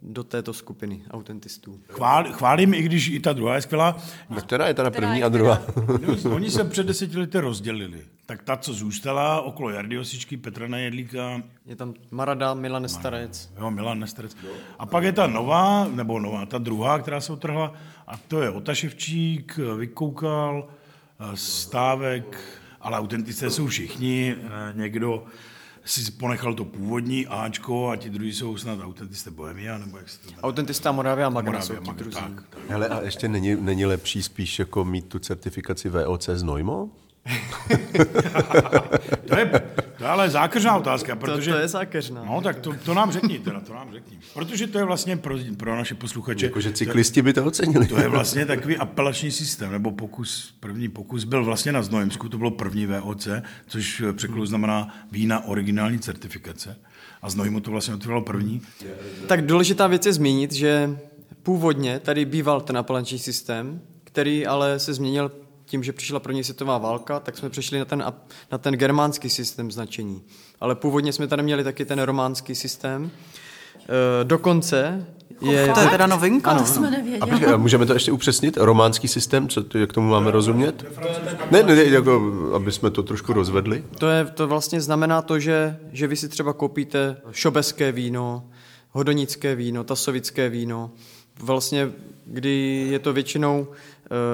do 0.02 0.24
této 0.24 0.52
skupiny 0.52 1.02
autentistů. 1.10 1.80
Chvál, 1.88 2.32
chválím, 2.32 2.74
i 2.74 2.82
když 2.82 3.08
i 3.08 3.20
ta 3.20 3.32
druhá 3.32 3.54
je 3.54 3.62
skvělá. 3.62 3.96
No, 4.30 4.40
která 4.40 4.68
je 4.68 4.74
teda 4.74 4.90
Která 4.90 5.06
první 5.06 5.18
je 5.18 5.24
a 5.24 5.28
druhá? 5.28 5.62
Oni 6.30 6.50
se 6.50 6.64
před 6.64 6.86
deseti 6.86 7.18
lety 7.18 7.40
rozdělili. 7.40 8.04
Tak 8.26 8.42
ta, 8.42 8.56
co 8.56 8.72
zůstala 8.72 9.40
okolo 9.40 9.70
Jardy 9.70 9.98
Osičky, 9.98 10.36
Petra 10.36 10.68
Nejedlíka, 10.68 11.42
Je 11.66 11.76
tam 11.76 11.94
Marada, 12.10 12.54
Milan 12.54 12.88
Starec. 12.88 13.50
jo, 13.58 13.70
Milan 13.70 13.98
Nestrec. 14.00 14.36
A 14.78 14.86
pak 14.86 15.04
je 15.04 15.12
ta 15.12 15.26
nová, 15.26 15.88
nebo 15.88 16.20
nová, 16.20 16.46
ta 16.46 16.58
druhá, 16.58 16.98
která 16.98 17.20
se 17.20 17.32
utrhla, 17.32 17.72
a 18.06 18.16
to 18.16 18.42
je 18.42 18.50
Otaševčík, 18.50 19.58
Vykoukal, 19.78 20.68
Stávek, 21.34 22.38
ale 22.80 22.98
autenticé 22.98 23.50
jsou 23.50 23.66
všichni. 23.66 24.36
Eh, 24.38 24.72
Někdo 24.76 25.24
si 25.84 26.10
ponechal 26.10 26.54
to 26.54 26.64
původní 26.64 27.26
Ačko 27.26 27.88
a 27.90 27.96
ti 27.96 28.10
druhý 28.10 28.32
jsou 28.32 28.56
snad 28.56 28.78
autentisté 28.82 29.30
Bohemia, 29.30 29.78
nebo 29.78 29.98
jak 29.98 30.08
se 30.08 30.18
to 30.18 30.26
jmenuje? 30.26 30.42
Autentista 30.42 30.92
Moravia 30.92 31.26
a 31.26 31.30
Magna 31.30 31.50
Moravia, 31.52 31.66
jsou 31.66 31.74
ti 31.74 31.86
Magna, 31.86 32.02
druzí. 32.02 32.16
tak, 32.20 32.32
tak. 32.50 32.60
Hele, 32.68 32.88
a 32.88 33.00
ještě 33.02 33.28
není, 33.28 33.54
není 33.60 33.86
lepší 33.86 34.22
spíš 34.22 34.58
jako 34.58 34.84
mít 34.84 35.08
tu 35.08 35.18
certifikaci 35.18 35.88
VOC 35.88 36.28
z 36.28 36.42
Nojmo? 36.42 36.88
To 39.28 39.38
je, 39.38 39.46
to 39.98 40.04
je 40.04 40.08
ale 40.10 40.30
zákeřná 40.30 40.76
otázka, 40.76 41.14
To, 41.14 41.20
protože... 41.20 41.50
to 41.52 41.58
je 41.58 41.68
zákeřná. 41.68 42.24
No, 42.24 42.40
tak 42.40 42.58
to, 42.60 42.72
to 42.84 42.94
nám 42.94 43.12
řekni 43.12 43.38
teda, 43.38 43.60
to 43.60 43.74
nám 43.74 43.92
řekni. 43.92 44.18
Protože 44.34 44.66
to 44.66 44.78
je 44.78 44.84
vlastně 44.84 45.16
pro, 45.16 45.38
pro 45.56 45.76
naše 45.76 45.94
posluchače... 45.94 46.46
Jakože 46.46 46.70
to- 46.70 46.76
cyklisti 46.76 47.22
by 47.22 47.32
to 47.32 47.44
ocenili. 47.44 47.86
To 47.86 47.98
je 48.00 48.08
vlastně 48.08 48.46
takový 48.46 48.76
apelační 48.76 49.30
systém, 49.30 49.72
nebo 49.72 49.92
pokus, 49.92 50.54
první 50.60 50.88
pokus 50.88 51.24
byl 51.24 51.44
vlastně 51.44 51.72
na 51.72 51.82
Znojemsku, 51.82 52.28
to 52.28 52.38
bylo 52.38 52.50
první 52.50 52.86
VOC, 52.86 53.28
což 53.66 54.02
překladu 54.12 54.46
znamená 54.46 54.94
vína 55.12 55.44
originální 55.44 55.98
certifikace. 55.98 56.76
A 57.22 57.30
Znojmu 57.30 57.60
to 57.60 57.70
vlastně 57.70 57.94
otevřelo 57.94 58.22
první. 58.22 58.62
Tak 59.26 59.46
důležitá 59.46 59.86
věc 59.86 60.06
je 60.06 60.12
zmínit, 60.12 60.52
že 60.52 60.96
původně 61.42 62.00
tady 62.00 62.24
býval 62.24 62.60
ten 62.60 62.76
apelační 62.78 63.18
systém, 63.18 63.80
který 64.04 64.46
ale 64.46 64.78
se 64.78 64.94
změnil 64.94 65.30
tím, 65.66 65.84
že 65.84 65.92
přišla 65.92 66.20
první 66.20 66.44
světová 66.44 66.78
válka, 66.78 67.20
tak 67.20 67.38
jsme 67.38 67.50
přešli 67.50 67.78
na 67.78 67.84
ten, 67.84 68.04
na 68.52 68.58
ten 68.58 68.74
germánský 68.74 69.30
systém 69.30 69.70
značení. 69.72 70.22
Ale 70.60 70.74
původně 70.74 71.12
jsme 71.12 71.26
tady 71.26 71.42
měli 71.42 71.64
taky 71.64 71.84
ten 71.84 71.98
románský 72.02 72.54
systém. 72.54 73.10
E, 74.20 74.24
dokonce 74.24 75.06
je... 75.40 75.72
To 75.74 75.80
je 75.80 75.88
teda 75.88 76.06
novinka. 76.06 76.50
Ano, 76.50 76.60
To 76.60 76.66
jsme 76.66 76.88
A 76.88 76.90
nevěděli. 76.90 77.30
počkej, 77.30 77.52
a 77.52 77.56
můžeme 77.56 77.86
to 77.86 77.92
ještě 77.92 78.12
upřesnit? 78.12 78.56
Románský 78.56 79.08
systém, 79.08 79.48
co, 79.48 79.62
to- 79.64 79.78
jak 79.78 79.92
tomu 79.92 80.08
máme 80.08 80.30
rozumět? 80.30 80.84
Ne, 81.50 81.62
ne, 81.62 81.74
ne, 81.74 81.84
jako, 81.84 82.32
aby 82.56 82.72
jsme 82.72 82.90
to 82.90 83.02
trošku 83.02 83.32
rozvedli. 83.32 83.84
To, 83.98 84.08
je, 84.08 84.24
to 84.24 84.48
vlastně 84.48 84.80
znamená 84.80 85.22
to, 85.22 85.38
že, 85.38 85.76
že 85.92 86.06
vy 86.06 86.16
si 86.16 86.28
třeba 86.28 86.52
koupíte 86.52 87.16
šobeské 87.30 87.92
víno, 87.92 88.44
hodonické 88.90 89.54
víno, 89.54 89.84
tasovické 89.84 90.48
víno, 90.48 90.90
vlastně, 91.40 91.90
kdy 92.26 92.86
je 92.90 92.98
to 92.98 93.12
většinou 93.12 93.66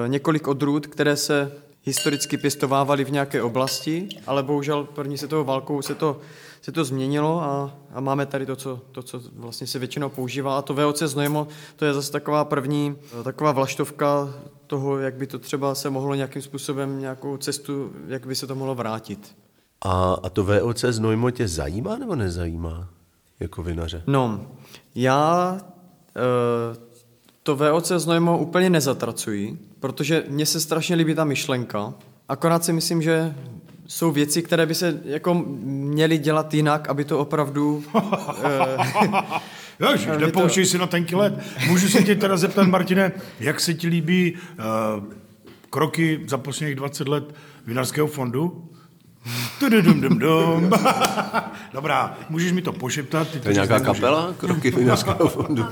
několik 0.07 0.47
odrůd, 0.47 0.87
které 0.87 1.15
se 1.15 1.51
historicky 1.83 2.37
pěstovávaly 2.37 3.03
v 3.03 3.11
nějaké 3.11 3.41
oblasti, 3.41 4.09
ale 4.27 4.43
bohužel 4.43 4.83
první 4.83 5.17
světovou 5.17 5.43
válkou 5.43 5.81
se 5.81 5.95
to, 5.95 6.19
se 6.61 6.71
to 6.71 6.83
změnilo 6.83 7.41
a, 7.41 7.77
a 7.93 7.99
máme 7.99 8.25
tady 8.25 8.45
to 8.45 8.55
co, 8.55 8.81
to, 8.91 9.03
co 9.03 9.21
vlastně 9.35 9.67
se 9.67 9.79
většinou 9.79 10.09
používá. 10.09 10.57
A 10.57 10.61
to 10.61 10.73
VOC 10.73 11.01
Znojmo, 11.01 11.47
to 11.75 11.85
je 11.85 11.93
zase 11.93 12.11
taková 12.11 12.45
první, 12.45 12.95
e, 13.19 13.23
taková 13.23 13.51
vlaštovka 13.51 14.33
toho, 14.67 14.99
jak 14.99 15.15
by 15.15 15.27
to 15.27 15.39
třeba 15.39 15.75
se 15.75 15.89
mohlo 15.89 16.15
nějakým 16.15 16.41
způsobem, 16.41 16.99
nějakou 16.99 17.37
cestu, 17.37 17.91
jak 18.07 18.27
by 18.27 18.35
se 18.35 18.47
to 18.47 18.55
mohlo 18.55 18.75
vrátit. 18.75 19.35
A, 19.81 20.13
a 20.23 20.29
to 20.29 20.43
VOC 20.43 20.85
z 20.89 20.99
Nojmo 20.99 21.31
tě 21.31 21.47
zajímá 21.47 21.97
nebo 21.97 22.15
nezajímá? 22.15 22.89
Jako 23.39 23.63
vinaře. 23.63 24.03
No, 24.07 24.47
já 24.95 25.57
e, 26.15 26.90
to 27.43 27.55
VOC 27.55 27.91
Znojmo 27.91 28.37
úplně 28.37 28.69
nezatracuji, 28.69 29.57
protože 29.79 30.23
mně 30.29 30.45
se 30.45 30.59
strašně 30.59 30.95
líbí 30.95 31.15
ta 31.15 31.23
myšlenka. 31.23 31.93
Akorát 32.29 32.65
si 32.65 32.73
myslím, 32.73 33.01
že 33.01 33.35
jsou 33.87 34.11
věci, 34.11 34.41
které 34.41 34.65
by 34.65 34.75
se 34.75 35.01
jako 35.05 35.45
měly 35.63 36.17
dělat 36.17 36.53
jinak, 36.53 36.89
aby 36.89 37.05
to 37.05 37.19
opravdu... 37.19 37.83
Jož, 39.79 40.07
Ale 40.07 40.17
nepouštěj 40.17 40.65
si 40.65 40.77
na 40.77 40.87
tenký 40.87 41.15
let. 41.15 41.33
Můžu 41.67 41.89
se 41.89 42.03
tě 42.03 42.15
teda 42.15 42.37
zeptat, 42.37 42.67
Martine, 42.67 43.11
jak 43.39 43.59
se 43.59 43.73
ti 43.73 43.87
líbí 43.87 44.33
uh, 44.33 45.03
kroky 45.69 46.23
za 46.27 46.37
posledních 46.37 46.75
20 46.75 47.07
let 47.07 47.35
Vinařského 47.65 48.07
fondu? 48.07 48.69
Tududum-dum-dum. 49.59 50.71
Dobrá, 51.73 52.17
můžeš 52.29 52.51
mi 52.51 52.61
to 52.61 52.73
pošeptat? 52.73 53.27
Ty 53.27 53.39
To 53.39 53.47
je 53.49 53.53
nějaká 53.53 53.79
kapela? 53.79 54.33
Kroky 54.37 54.71
vinařského 54.71 55.29
fondu. 55.29 55.65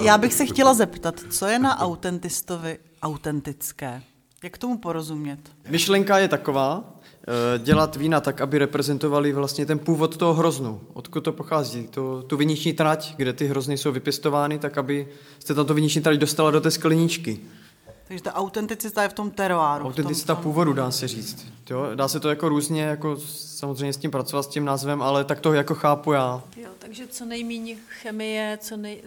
Já 0.00 0.18
bych 0.18 0.32
se 0.32 0.46
chtěla 0.46 0.74
zeptat, 0.74 1.20
co 1.30 1.46
je 1.46 1.58
na 1.58 1.78
autentistovi 1.80 2.78
autentické? 3.02 4.02
Jak 4.42 4.58
tomu 4.58 4.78
porozumět? 4.78 5.38
Myšlenka 5.68 6.18
je 6.18 6.28
taková, 6.28 6.84
eh, 7.28 7.58
dělat 7.58 7.96
vína 7.96 8.20
tak, 8.20 8.40
aby 8.40 8.58
reprezentovali 8.58 9.32
vlastně 9.32 9.66
ten 9.66 9.78
původ 9.78 10.16
toho 10.16 10.34
hroznu. 10.34 10.80
Odkud 10.92 11.20
to 11.20 11.32
pochází? 11.32 11.86
To, 11.86 12.22
tu 12.22 12.36
viniční 12.36 12.72
trať, 12.72 13.14
kde 13.16 13.32
ty 13.32 13.46
hrozny 13.46 13.78
jsou 13.78 13.92
vypěstovány, 13.92 14.58
tak 14.58 14.78
aby 14.78 15.08
jste 15.38 15.54
tam 15.54 15.66
tu 15.66 15.74
viniční 15.74 16.02
trať 16.02 16.18
dostala 16.18 16.50
do 16.50 16.60
té 16.60 16.70
skleničky. 16.70 17.40
Takže 18.08 18.22
ta 18.24 18.34
autenticita 18.34 19.02
je 19.02 19.08
v 19.08 19.12
tom 19.12 19.30
teroáru. 19.30 19.82
v 19.84 19.86
tom- 19.86 19.90
Autenticita 19.92 20.34
původu, 20.34 20.72
dá 20.72 20.90
se 20.90 21.08
říct. 21.08 21.46
Jo? 21.70 21.86
Dá 21.94 22.08
se 22.08 22.20
to 22.20 22.28
jako 22.28 22.48
různě, 22.48 22.82
jako 22.82 23.16
samozřejmě 23.36 23.92
s 23.92 23.96
tím 23.96 24.10
pracovat, 24.10 24.42
s 24.42 24.46
tím 24.46 24.64
názvem, 24.64 25.02
ale 25.02 25.24
tak 25.24 25.40
to 25.40 25.52
jako 25.52 25.74
chápu 25.74 26.12
já. 26.12 26.42
Jo, 26.56 26.68
takže 26.78 27.06
co 27.06 27.24
nejméně 27.24 27.76
chemie, 28.02 28.58
co 28.62 28.76
nej, 28.76 29.02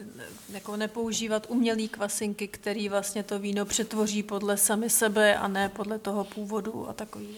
jako 0.52 0.76
nepoužívat 0.76 1.46
umělý 1.48 1.88
kvasinky, 1.88 2.48
který 2.48 2.88
vlastně 2.88 3.22
to 3.22 3.38
víno 3.38 3.64
přetvoří 3.64 4.22
podle 4.22 4.56
sami 4.56 4.90
sebe 4.90 5.36
a 5.36 5.48
ne 5.48 5.68
podle 5.68 5.98
toho 5.98 6.24
původu 6.24 6.88
a 6.88 6.92
takový. 6.92 7.28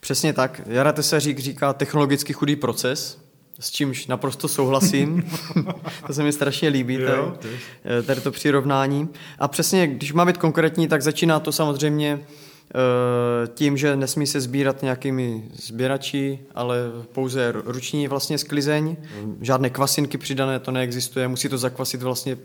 Přesně 0.00 0.32
tak. 0.32 0.60
Jara 0.66 0.92
Tesařík 0.92 1.38
říká 1.38 1.72
technologicky 1.72 2.32
chudý 2.32 2.56
proces, 2.56 3.18
s 3.60 3.70
čímž 3.70 4.06
naprosto 4.06 4.48
souhlasím. 4.48 5.30
to 6.06 6.12
se 6.12 6.22
mi 6.22 6.32
strašně 6.32 6.68
líbí, 6.68 6.94
Jo, 6.94 7.36
tady, 7.40 7.56
tady 8.02 8.20
to 8.20 8.30
přirovnání. 8.30 9.08
A 9.38 9.48
přesně, 9.48 9.86
když 9.86 10.12
má 10.12 10.24
být 10.24 10.36
konkrétní, 10.36 10.88
tak 10.88 11.02
začíná 11.02 11.40
to 11.40 11.52
samozřejmě 11.52 12.20
eh, 12.20 13.48
tím, 13.54 13.76
že 13.76 13.96
nesmí 13.96 14.26
se 14.26 14.40
sbírat 14.40 14.82
nějakými 14.82 15.44
sběrači, 15.54 16.38
ale 16.54 16.76
pouze 17.12 17.52
ruční 17.52 18.08
vlastně 18.08 18.38
sklizeň. 18.38 18.96
Žádné 19.40 19.70
kvasinky 19.70 20.18
přidané 20.18 20.58
to 20.58 20.70
neexistuje, 20.70 21.28
musí 21.28 21.48
to 21.48 21.58
zakvasit 21.58 22.02
vlastně 22.02 22.36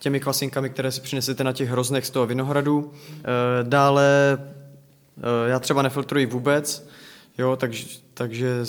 těmi 0.00 0.20
kvasinkami, 0.20 0.70
které 0.70 0.92
si 0.92 1.00
přinesete 1.00 1.44
na 1.44 1.52
těch 1.52 1.68
hroznech 1.68 2.06
z 2.06 2.10
toho 2.10 2.26
vinohradu. 2.26 2.92
Eh, 2.92 3.24
Dále 3.62 4.38
eh, 5.18 5.50
já 5.50 5.58
třeba 5.58 5.82
nefiltruji 5.82 6.26
vůbec, 6.26 6.88
jo, 7.40 7.56
takže, 7.56 7.86
takže 8.14 8.60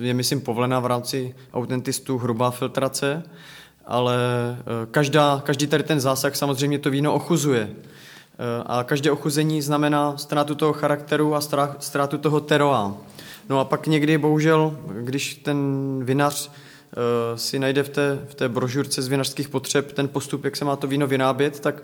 je 0.00 0.14
myslím 0.14 0.40
povolená 0.40 0.80
v 0.80 0.86
rámci 0.86 1.34
autentistů 1.52 2.18
hrubá 2.18 2.50
filtrace, 2.50 3.22
ale 3.86 4.16
eh, 4.58 4.86
každá, 4.90 5.42
každý 5.44 5.66
tady 5.66 5.82
ten 5.82 6.00
zásah 6.00 6.36
samozřejmě 6.36 6.78
to 6.78 6.90
víno 6.90 7.14
ochuzuje. 7.14 7.70
Eh, 7.70 8.62
A 8.66 8.84
každé 8.84 9.10
ochuzení 9.10 9.62
znamená 9.62 10.16
ztrátu 10.16 10.54
toho 10.54 10.72
charakteru 10.72 11.34
a 11.34 11.40
ztrátu 11.78 12.18
toho 12.18 12.40
teroa. 12.40 12.96
No 13.48 13.60
a 13.60 13.64
pak 13.64 13.86
někdy, 13.86 14.18
bohužel, 14.18 14.78
když 15.00 15.34
ten 15.34 15.58
vinař 16.04 16.50
eh, 16.50 17.38
si 17.38 17.58
najde 17.58 17.82
v 17.82 17.88
té, 17.88 18.18
v 18.28 18.34
té 18.34 18.48
brožurce 18.48 19.02
z 19.02 19.08
vinařských 19.08 19.48
potřeb 19.48 19.92
ten 19.92 20.08
postup, 20.08 20.44
jak 20.44 20.56
se 20.56 20.64
má 20.64 20.76
to 20.76 20.86
víno 20.86 21.06
vyrábět, 21.06 21.60
tak 21.60 21.82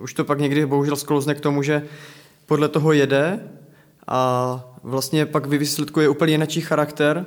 už 0.00 0.14
to 0.14 0.24
pak 0.24 0.40
někdy 0.40 0.66
bohužel 0.66 0.96
sklouzne 0.96 1.34
k 1.34 1.40
tomu, 1.40 1.62
že 1.62 1.82
podle 2.46 2.68
toho 2.68 2.92
jede 2.92 3.40
a 4.08 4.60
vlastně 4.82 5.26
pak 5.26 5.46
vysledkuje 5.46 6.08
úplně 6.08 6.32
jiný 6.32 6.46
charakter 6.46 7.26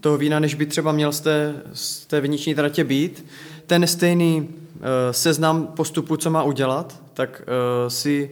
toho 0.00 0.18
vína, 0.18 0.40
než 0.40 0.54
by 0.54 0.66
třeba 0.66 0.92
měl 0.92 1.12
z 1.12 1.20
té, 1.20 1.62
z 1.72 2.06
té 2.06 2.20
viniční 2.20 2.54
tratě 2.54 2.84
být. 2.84 3.26
Ten 3.66 3.86
stejný 3.86 4.48
eh, 4.48 5.12
seznam 5.12 5.66
postupu, 5.66 6.16
co 6.16 6.30
má 6.30 6.42
udělat, 6.42 7.02
tak 7.14 7.42
eh, 7.42 7.90
si 7.90 8.30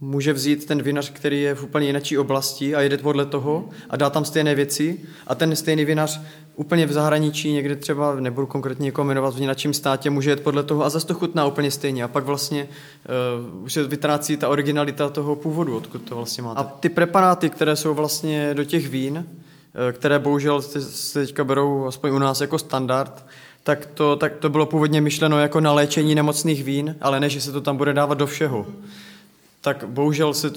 může 0.00 0.32
vzít 0.32 0.66
ten 0.66 0.82
vinař, 0.82 1.10
který 1.10 1.42
je 1.42 1.54
v 1.54 1.64
úplně 1.64 1.86
jiné 1.86 2.00
oblasti 2.18 2.74
a 2.74 2.80
jede 2.80 2.98
podle 2.98 3.26
toho 3.26 3.68
a 3.90 3.96
dá 3.96 4.10
tam 4.10 4.24
stejné 4.24 4.54
věci 4.54 5.00
a 5.26 5.34
ten 5.34 5.56
stejný 5.56 5.84
vinař 5.84 6.20
úplně 6.56 6.86
v 6.86 6.92
zahraničí, 6.92 7.52
někde 7.52 7.76
třeba, 7.76 8.14
nebudu 8.14 8.46
konkrétně 8.46 8.84
někoho 8.84 9.04
jmenovat, 9.04 9.34
v 9.34 9.40
jináčím 9.40 9.74
státě, 9.74 10.10
může 10.10 10.30
jet 10.30 10.42
podle 10.42 10.62
toho 10.62 10.84
a 10.84 10.88
zase 10.88 11.06
to 11.06 11.14
chutná 11.14 11.46
úplně 11.46 11.70
stejně 11.70 12.04
a 12.04 12.08
pak 12.08 12.24
vlastně 12.24 12.68
uh, 13.48 13.64
už 13.64 13.72
se 13.72 13.84
vytrácí 13.84 14.36
ta 14.36 14.48
originalita 14.48 15.08
toho 15.08 15.36
původu, 15.36 15.76
odkud 15.76 16.02
to 16.02 16.16
vlastně 16.16 16.42
máte. 16.42 16.60
A 16.60 16.64
ty 16.64 16.88
preparáty, 16.88 17.50
které 17.50 17.76
jsou 17.76 17.94
vlastně 17.94 18.54
do 18.54 18.64
těch 18.64 18.88
vín, 18.88 19.26
eh, 19.88 19.92
které 19.92 20.18
bohužel 20.18 20.62
se 20.62 21.20
teďka 21.20 21.44
berou 21.44 21.86
aspoň 21.86 22.10
u 22.10 22.18
nás 22.18 22.40
jako 22.40 22.58
standard, 22.58 23.26
tak 23.62 23.86
to, 23.86 24.16
tak 24.16 24.36
to 24.36 24.48
bylo 24.48 24.66
původně 24.66 25.00
myšleno 25.00 25.38
jako 25.38 25.60
na 25.60 25.72
léčení 25.72 26.14
nemocných 26.14 26.64
vín, 26.64 26.96
ale 27.00 27.20
ne, 27.20 27.28
že 27.28 27.40
se 27.40 27.52
to 27.52 27.60
tam 27.60 27.76
bude 27.76 27.92
dávat 27.92 28.18
do 28.18 28.26
všeho 28.26 28.66
tak 29.60 29.84
bohužel 29.88 30.34
se 30.34 30.50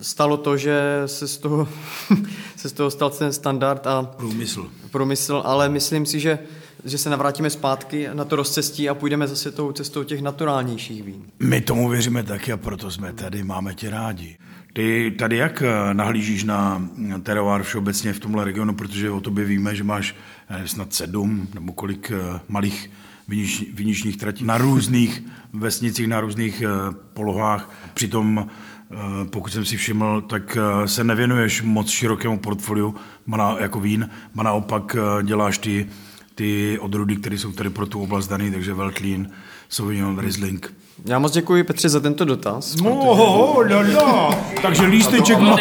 stalo 0.00 0.36
to, 0.36 0.56
že 0.56 1.02
se 1.06 1.28
z 1.28 1.36
toho, 1.36 1.68
se 2.56 2.68
z 2.68 2.72
toho 2.72 2.90
stal 2.90 3.10
ten 3.10 3.32
standard 3.32 3.86
a 3.86 4.02
Průmysl. 4.02 4.70
průmysl, 4.90 5.42
ale 5.44 5.68
myslím 5.68 6.06
si, 6.06 6.20
že, 6.20 6.38
že 6.84 6.98
se 6.98 7.10
navrátíme 7.10 7.50
zpátky 7.50 8.08
na 8.12 8.24
to 8.24 8.36
rozcestí 8.36 8.88
a 8.88 8.94
půjdeme 8.94 9.28
zase 9.28 9.50
tou 9.52 9.72
cestou 9.72 10.02
těch 10.04 10.22
naturálnějších 10.22 11.02
vín. 11.02 11.22
My 11.40 11.60
tomu 11.60 11.88
věříme 11.88 12.22
taky 12.22 12.52
a 12.52 12.56
proto 12.56 12.90
jsme 12.90 13.12
tady, 13.12 13.42
máme 13.44 13.74
tě 13.74 13.90
rádi. 13.90 14.36
Ty 14.72 15.14
tady 15.18 15.36
jak 15.36 15.62
eh, 15.62 15.94
nahlížíš 15.94 16.44
na 16.44 16.88
teroár 17.22 17.62
všeobecně 17.62 18.12
v 18.12 18.20
tomhle 18.20 18.44
regionu, 18.44 18.74
protože 18.74 19.10
o 19.10 19.20
tobě 19.20 19.44
víme, 19.44 19.74
že 19.74 19.84
máš 19.84 20.16
eh, 20.48 20.68
snad 20.68 20.94
sedm 20.94 21.48
nebo 21.54 21.72
kolik 21.72 22.12
eh, 22.14 22.40
malých 22.48 22.90
vinič, 23.28 23.64
viničních 23.72 24.16
tratí 24.16 24.44
na 24.44 24.58
různých 24.58 25.22
vesnicích, 25.52 26.06
na 26.08 26.20
různých 26.20 26.62
eh, 26.62 26.94
polohách. 27.14 27.70
Přitom 27.94 28.46
eh, 28.46 28.96
pokud 29.30 29.52
jsem 29.52 29.64
si 29.64 29.76
všiml, 29.76 30.20
tak 30.20 30.58
eh, 30.60 30.88
se 30.88 31.04
nevěnuješ 31.04 31.62
moc 31.62 31.90
širokému 31.90 32.38
portfoliu 32.38 32.94
mana, 33.26 33.56
jako 33.60 33.80
vín, 33.80 34.10
a 34.38 34.42
naopak 34.42 34.96
děláš 35.22 35.58
ty, 35.58 35.86
ty 36.34 36.78
odrůdy, 36.78 37.16
které 37.16 37.38
jsou 37.38 37.52
tady 37.52 37.70
pro 37.70 37.86
tu 37.86 38.02
oblast 38.02 38.28
daný, 38.28 38.50
takže 38.50 38.74
Veltlín, 38.74 39.30
Sauvignon, 39.68 40.18
Riesling. 40.18 40.74
Já 41.04 41.18
moc 41.18 41.32
děkuji 41.32 41.64
Petře 41.64 41.88
za 41.88 42.00
tento 42.00 42.24
dotaz. 42.24 42.76
Oh, 42.84 43.70
la, 43.70 43.80
la. 43.80 44.38
Takže 44.62 44.86
lísteček 44.86 45.38
má... 45.38 45.56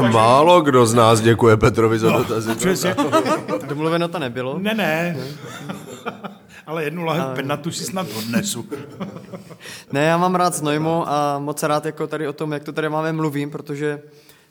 Málo 0.12 0.60
kdo 0.60 0.86
z 0.86 0.94
nás 0.94 1.20
děkuje 1.20 1.56
Petrovi 1.56 1.98
za 1.98 2.10
dotazy. 2.10 2.54
Přesně. 2.54 2.94
Domluveno 3.68 4.08
to 4.08 4.18
nebylo. 4.18 4.58
Ne, 4.58 4.74
ne. 4.74 5.16
Ale 6.66 6.84
jednu 6.84 7.04
lahev 7.04 7.26
penatu 7.34 7.70
si 7.70 7.84
snad 7.84 8.06
odnesu. 8.18 8.68
Ne, 9.92 10.04
já 10.04 10.16
mám 10.16 10.34
rád 10.34 10.54
Znojmo 10.54 11.04
a 11.08 11.38
moc 11.38 11.62
rád 11.62 11.86
jako 11.86 12.06
tady 12.06 12.28
o 12.28 12.32
tom, 12.32 12.52
jak 12.52 12.64
to 12.64 12.72
tady 12.72 12.88
máme, 12.88 13.12
mluvím, 13.12 13.50
protože 13.50 14.02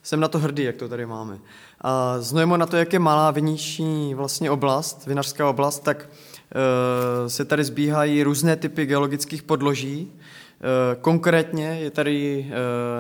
jsem 0.03 0.20
na 0.20 0.27
to 0.27 0.39
hrdý, 0.39 0.63
jak 0.63 0.75
to 0.75 0.89
tady 0.89 1.06
máme. 1.06 1.39
A 1.82 2.20
Znojmo 2.20 2.58
na 2.58 2.65
to, 2.65 2.77
jak 2.77 2.94
je 2.94 3.00
malá 3.00 3.32
viniční 3.32 4.15
vlastně 4.15 4.51
oblast, 4.51 5.08
vinařská 5.08 5.50
oblast, 5.50 5.79
tak 5.79 6.10
e, 7.25 7.29
se 7.29 7.46
tady 7.46 7.63
zbíhají 7.63 8.24
různé 8.24 8.56
typy 8.56 8.86
geologických 8.86 9.44
podloží. 9.44 10.12
E, 10.12 10.96
konkrétně 10.96 11.65
je 11.65 11.91
tady 11.91 12.48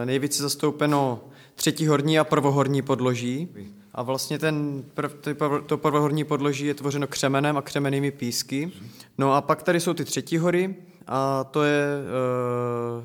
e, 0.01 0.05
nejvíce 0.05 0.43
zastoupeno 0.43 1.21
třetí 1.55 1.87
horní 1.87 2.19
a 2.19 2.23
prvohorní 2.23 2.81
podloží. 2.81 3.47
A 3.99 4.03
vlastně 4.03 4.39
ten, 4.39 4.83
to 5.65 5.77
prvohorní 5.77 6.23
podloží 6.23 6.65
je 6.65 6.73
tvořeno 6.73 7.07
křemenem 7.07 7.57
a 7.57 7.61
křemenými 7.61 8.11
písky. 8.11 8.71
No 9.17 9.33
a 9.33 9.41
pak 9.41 9.63
tady 9.63 9.79
jsou 9.79 9.93
ty 9.93 10.05
třetí 10.05 10.37
hory, 10.37 10.75
a 11.07 11.43
to 11.43 11.63
je 11.63 11.83
e, 11.83 11.99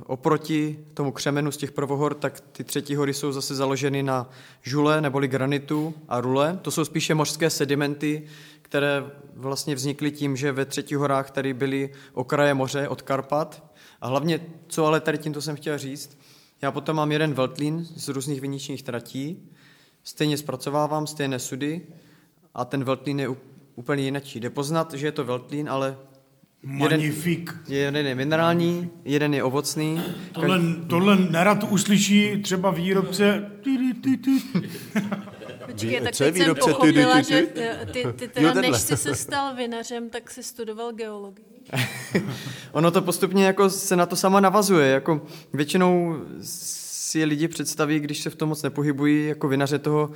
oproti 0.07 0.79
tomu 0.95 1.13
křemenu 1.13 1.53
z 1.53 1.57
těch 1.57 1.73
prvohor, 1.73 2.15
tak 2.15 2.41
ty 2.41 2.65
třetí 2.65 2.95
hory 2.95 3.15
jsou 3.15 3.33
zase 3.33 3.55
založeny 3.55 4.03
na 4.03 4.31
žule 4.63 5.01
neboli 5.01 5.29
granitu 5.29 5.95
a 6.09 6.21
rule. 6.21 6.59
To 6.63 6.71
jsou 6.71 6.85
spíše 6.85 7.15
mořské 7.15 7.51
sedimenty, 7.51 8.23
které 8.63 9.05
vlastně 9.35 9.75
vznikly 9.75 10.11
tím, 10.11 10.37
že 10.37 10.53
ve 10.53 10.65
třetích 10.65 10.99
horách 10.99 11.31
tady 11.31 11.55
byly 11.55 11.91
okraje 12.13 12.55
moře 12.55 12.89
od 12.89 13.03
Karpat. 13.03 13.65
A 14.01 14.09
hlavně, 14.09 14.41
co 14.69 14.87
ale 14.87 15.01
tady 15.01 15.19
tímto 15.19 15.43
jsem 15.43 15.57
chtěl 15.57 15.79
říct, 15.79 16.19
já 16.63 16.73
potom 16.73 16.97
mám 16.97 17.13
jeden 17.13 17.35
veltlín 17.35 17.85
z 17.97 18.09
různých 18.09 18.41
viničních 18.41 18.83
tratí, 18.83 19.51
stejně 20.05 20.37
zpracovávám 20.37 21.07
stejné 21.07 21.39
sudy 21.39 21.81
a 22.55 22.65
ten 22.65 22.85
veltlín 22.85 23.21
je 23.21 23.29
úplně 23.75 24.03
jinačí. 24.03 24.41
Jde 24.41 24.51
poznat, 24.51 24.95
že 24.95 25.07
je 25.07 25.13
to 25.13 25.25
veltlín, 25.25 25.69
ale 25.71 25.97
Magnifik. 26.63 27.55
jeden 27.69 28.07
je 28.07 28.15
minerální, 28.15 28.91
jeden 29.05 29.35
je 29.35 29.43
ovocný. 29.43 30.03
Tohle, 30.33 30.61
tohle 30.89 31.17
nerad 31.17 31.65
uslyší 31.71 32.43
třeba 32.43 32.71
výrobce. 32.71 33.51
Počkej, 35.67 36.01
tak 36.01 36.17
teď 36.17 36.37
jsem 36.37 36.55
pochopila, 36.55 37.17
ty, 37.17 37.23
ty, 37.23 37.29
že 37.29 37.43
ty? 37.43 37.61
eh, 37.63 37.87
ty, 37.93 37.93
ty 37.93 38.25
Jo, 38.25 38.29
teda, 38.33 38.53
tenhle. 38.53 38.63
než 38.71 38.81
jsi 38.81 38.97
se 38.97 39.15
stal 39.15 39.55
vinařem, 39.55 40.11
tak 40.11 40.31
jsi 40.31 40.43
studoval 40.43 40.93
geologii. 40.93 41.45
Ono 42.73 42.91
to 42.91 43.03
postupně 43.03 43.47
jako 43.47 43.71
se 43.71 43.97
na 43.97 44.07
to 44.07 44.17
sama 44.17 44.41
navazuje. 44.41 44.89
Jako 44.91 45.23
většinou 45.53 46.17
si 47.15 47.25
lidi 47.25 47.49
představí, 47.49 48.01
když 48.01 48.19
se 48.19 48.31
v 48.31 48.35
tom 48.35 48.49
moc 48.49 48.63
nepohybují, 48.63 49.27
jako 49.29 49.49
vinaře 49.49 49.79
toho 49.79 50.11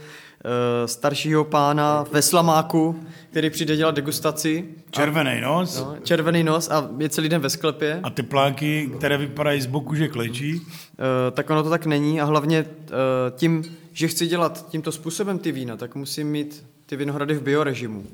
e, 0.84 0.88
staršího 0.88 1.44
pána 1.44 2.04
ve 2.12 2.22
slamáku, 2.22 3.00
který 3.30 3.50
přijde 3.50 3.76
dělat 3.76 3.94
degustaci. 3.94 4.64
Červený 4.90 5.40
nos 5.40 5.78
No, 5.80 5.96
červený 6.02 6.42
nos 6.44 6.70
a 6.70 6.90
je 6.98 7.08
celý 7.08 7.28
den 7.28 7.40
ve 7.40 7.50
sklepě. 7.50 8.00
a 8.02 8.10
tepláky, 8.10 8.90
které 8.98 9.18
vypadají 9.18 9.60
z 9.60 9.66
boku, 9.66 9.94
že 9.94 10.08
klečí. 10.08 10.60
Eh, 10.62 11.30
tak 11.30 11.50
ono 11.50 11.62
to 11.62 11.70
tak 11.70 11.86
není 11.86 12.20
a 12.20 12.24
hlavně 12.24 12.58
eh, 12.58 12.90
tím, 13.36 13.64
že 13.92 14.08
chci 14.08 14.26
dělat 14.26 14.66
tímto 14.70 14.92
způsobem 14.92 15.38
ty 15.38 15.52
vína, 15.52 15.76
tak 15.76 15.94
musím 15.94 16.28
mít 16.28 16.66
ty 16.86 16.96
vinohrady 16.96 17.34
v 17.34 17.42
biorežimu. 17.42 18.06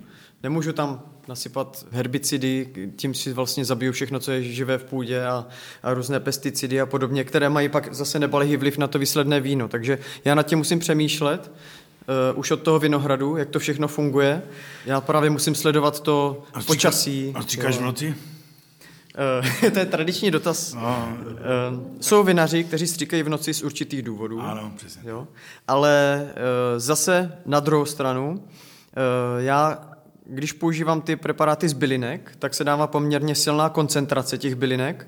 Nemůžu 0.43 0.73
tam 0.73 1.03
nasypat 1.29 1.87
herbicidy, 1.91 2.69
tím 2.97 3.15
si 3.15 3.33
vlastně 3.33 3.65
zabiju 3.65 3.93
všechno, 3.93 4.21
co 4.21 4.33
je 4.33 4.43
živé 4.43 4.79
v 4.79 4.85
půdě 4.85 5.25
a, 5.25 5.47
a 5.83 5.95
různé 5.95 6.21
pesticidy 6.21 6.81
a 6.81 6.87
podobně, 6.87 7.25
které 7.25 7.49
mají 7.49 7.69
pak 7.69 7.95
zase 7.95 8.19
nebalý 8.19 8.57
vliv 8.57 8.79
na 8.79 8.87
to 8.87 8.99
výsledné 8.99 9.41
víno. 9.41 9.69
Takže 9.69 9.99
já 10.25 10.35
nad 10.35 10.43
tím 10.43 10.59
musím 10.59 10.79
přemýšlet, 10.79 11.53
uh, 12.33 12.39
už 12.39 12.51
od 12.51 12.63
toho 12.63 12.79
vinohradu, 12.79 13.37
jak 13.37 13.49
to 13.49 13.59
všechno 13.59 13.89
funguje. 13.89 14.43
Já 14.87 15.01
právě 15.01 15.31
musím 15.31 15.55
sledovat 15.55 16.01
to 16.01 16.43
A 16.55 16.61
stříka- 16.61 16.67
počasí. 16.67 17.33
A 17.35 17.43
stříkáš 17.43 17.79
v 17.79 17.81
noci? 17.81 18.15
Eh, 19.65 19.71
to 19.71 19.79
je 19.79 19.87
tradiční 19.87 20.31
dotaz. 20.31 20.75
No. 20.75 21.09
Eh, 21.31 21.35
jsou 22.01 22.23
vinaři, 22.25 22.65
kteří 22.65 22.87
stříkají 22.87 23.23
v 23.23 23.29
noci 23.29 23.55
z 23.55 23.63
určitých 23.63 24.03
důvodů. 24.03 24.41
Ano, 24.41 24.73
přesně. 24.77 25.11
Jo? 25.11 25.29
Ale 25.69 26.27
zase 26.77 27.33
na 27.47 27.61
druhou 27.61 27.85
stranu, 27.85 28.45
já, 29.39 29.94
když 30.27 30.53
používám 30.53 31.01
ty 31.01 31.17
preparáty 31.17 31.69
z 31.69 31.73
bylinek, 31.73 32.33
tak 32.39 32.55
se 32.55 32.65
dává 32.65 32.87
poměrně 32.87 33.35
silná 33.35 33.69
koncentrace 33.69 34.39
těch 34.39 34.55
bylinek. 34.55 35.07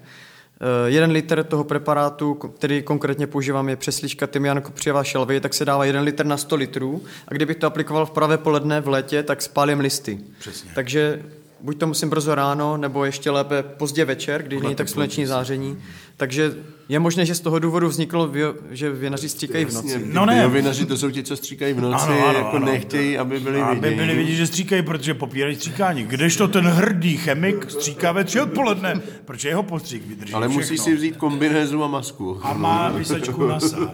Eh, 0.61 0.91
Jeden 0.91 1.11
litr 1.11 1.45
toho 1.45 1.65
preparátu, 1.65 2.35
který 2.35 2.83
konkrétně 2.83 3.27
používám, 3.27 3.69
je 3.69 3.77
přeslička 3.77 4.27
tymian 4.27 4.63
kopřivá 4.63 5.05
šelvy, 5.05 5.41
tak 5.41 5.55
se 5.55 5.65
dává 5.65 5.85
jeden 5.85 6.03
litr 6.03 6.27
na 6.27 6.37
100 6.37 6.57
litrů 6.57 7.03
a 7.29 7.35
kdybych 7.35 7.57
to 7.57 7.67
aplikoval 7.67 8.07
v 8.07 8.11
pravé 8.11 8.39
poledne 8.39 8.81
v 8.81 8.89
létě, 8.89 9.23
tak 9.23 9.43
spálím 9.43 9.81
listy. 9.81 10.19
Přesně. 10.39 10.71
Takže 10.75 11.23
buď 11.61 11.79
to 11.79 11.87
musím 11.87 12.11
brzo 12.11 12.35
ráno, 12.35 12.77
nebo 12.77 13.05
ještě 13.05 13.31
lépe 13.31 13.63
pozdě 13.63 14.05
večer, 14.05 14.43
kdy 14.43 14.61
není 14.61 14.75
tak 14.75 14.89
sluneční 14.89 15.27
záření. 15.27 15.79
Takže 16.17 16.55
je 16.89 16.99
možné, 16.99 17.27
že 17.27 17.35
z 17.35 17.41
toho 17.41 17.59
důvodu 17.59 17.89
vzniklo, 17.89 18.31
že 18.71 18.91
vinaři 18.91 19.29
stříkají 19.29 19.65
v 19.65 19.73
noci. 19.75 20.03
No 20.13 20.27
ne. 20.27 20.35
Biovinaři 20.41 20.87
to 20.87 20.97
jsou 20.97 21.11
ti, 21.11 21.23
co 21.23 21.37
stříkají 21.37 21.75
v 21.75 21.81
noci, 21.81 22.05
Ano, 22.05 22.27
ano, 22.29 22.39
jako 22.39 22.57
ano. 22.57 22.67
nechtějí, 22.67 23.19
aby 23.19 23.41
byli 23.41 23.61
Aby 23.61 23.75
vidění. 23.81 23.97
byli 23.97 24.15
vidět, 24.15 24.35
že 24.35 24.47
stříkají, 24.47 24.83
protože 24.83 25.15
popírají 25.15 25.57
stříkání. 25.57 26.03
Kdežto 26.03 26.49
ten 26.49 26.65
hrdý 26.67 27.17
chemik 27.17 27.71
stříká 27.71 28.13
ve 28.13 28.25
tři 28.25 28.41
odpoledne, 28.41 29.01
protože 29.25 29.49
jeho 29.49 29.63
postřík 29.63 30.07
vydrží 30.07 30.35
Ale 30.35 30.49
musí 30.49 30.61
všechno. 30.63 30.85
si 30.85 30.95
vzít 30.97 31.17
kombinézu 31.17 31.85
a 31.85 31.89
masku. 31.89 32.41
A 32.43 32.53
má 32.53 32.89
vysačku 32.89 33.47
na 33.47 33.61
sád. 33.61 33.91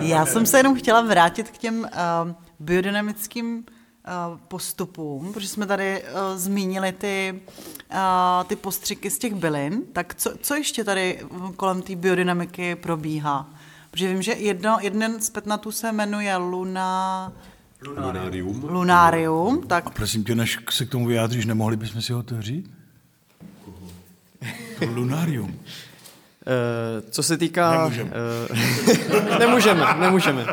Já 0.00 0.26
jsem 0.26 0.46
se 0.46 0.56
jenom 0.56 0.74
chtěla 0.74 1.00
vrátit 1.02 1.50
k 1.50 1.58
těm 1.58 1.78
uh, 1.80 2.32
biodynamickým 2.62 3.56
uh, 3.56 4.38
postupům, 4.48 5.32
protože 5.32 5.48
jsme 5.48 5.66
tady 5.66 6.02
uh, 6.02 6.08
zmínili 6.36 6.92
ty, 6.92 7.40
uh, 7.90 7.98
ty 8.46 8.56
postřiky 8.56 9.10
z 9.10 9.18
těch 9.18 9.34
bylin. 9.34 9.82
Tak 9.92 10.14
co, 10.14 10.32
co 10.40 10.54
ještě 10.54 10.84
tady 10.84 11.20
kolem 11.56 11.82
té 11.82 11.96
biodynamiky 11.96 12.74
probíhá? 12.76 13.50
Protože 13.90 14.08
vím, 14.08 14.22
že 14.22 14.32
jedno, 14.32 14.78
jeden 14.80 15.20
z 15.20 15.30
petnatů 15.30 15.72
se 15.72 15.92
jmenuje 15.92 16.36
Luna... 16.36 17.32
Lunárium. 17.86 18.64
Lunarium, 18.68 19.62
tak 19.66 19.90
Prosím 19.90 20.24
tě, 20.24 20.34
než 20.34 20.58
se 20.70 20.86
k 20.86 20.90
tomu 20.90 21.06
vyjádříš, 21.06 21.46
nemohli 21.46 21.76
bychom 21.76 22.02
si 22.02 22.12
ho 22.12 22.18
otevřít? 22.18 22.70
To 24.78 24.84
lunárium. 24.94 25.58
Eh, 26.46 27.02
Co 27.10 27.22
se 27.22 27.36
týká... 27.36 27.72
Nemůžeme. 27.78 28.10
eh, 29.30 29.38
nemůžeme, 29.38 29.86
nemůžeme. 30.00 30.46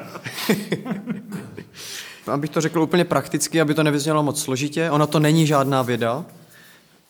Abych 2.29 2.49
to 2.49 2.61
řekl 2.61 2.81
úplně 2.81 3.05
prakticky, 3.05 3.61
aby 3.61 3.73
to 3.73 3.83
nevyznělo 3.83 4.23
moc 4.23 4.41
složitě, 4.41 4.91
ono 4.91 5.07
to 5.07 5.19
není 5.19 5.47
žádná 5.47 5.81
věda, 5.81 6.25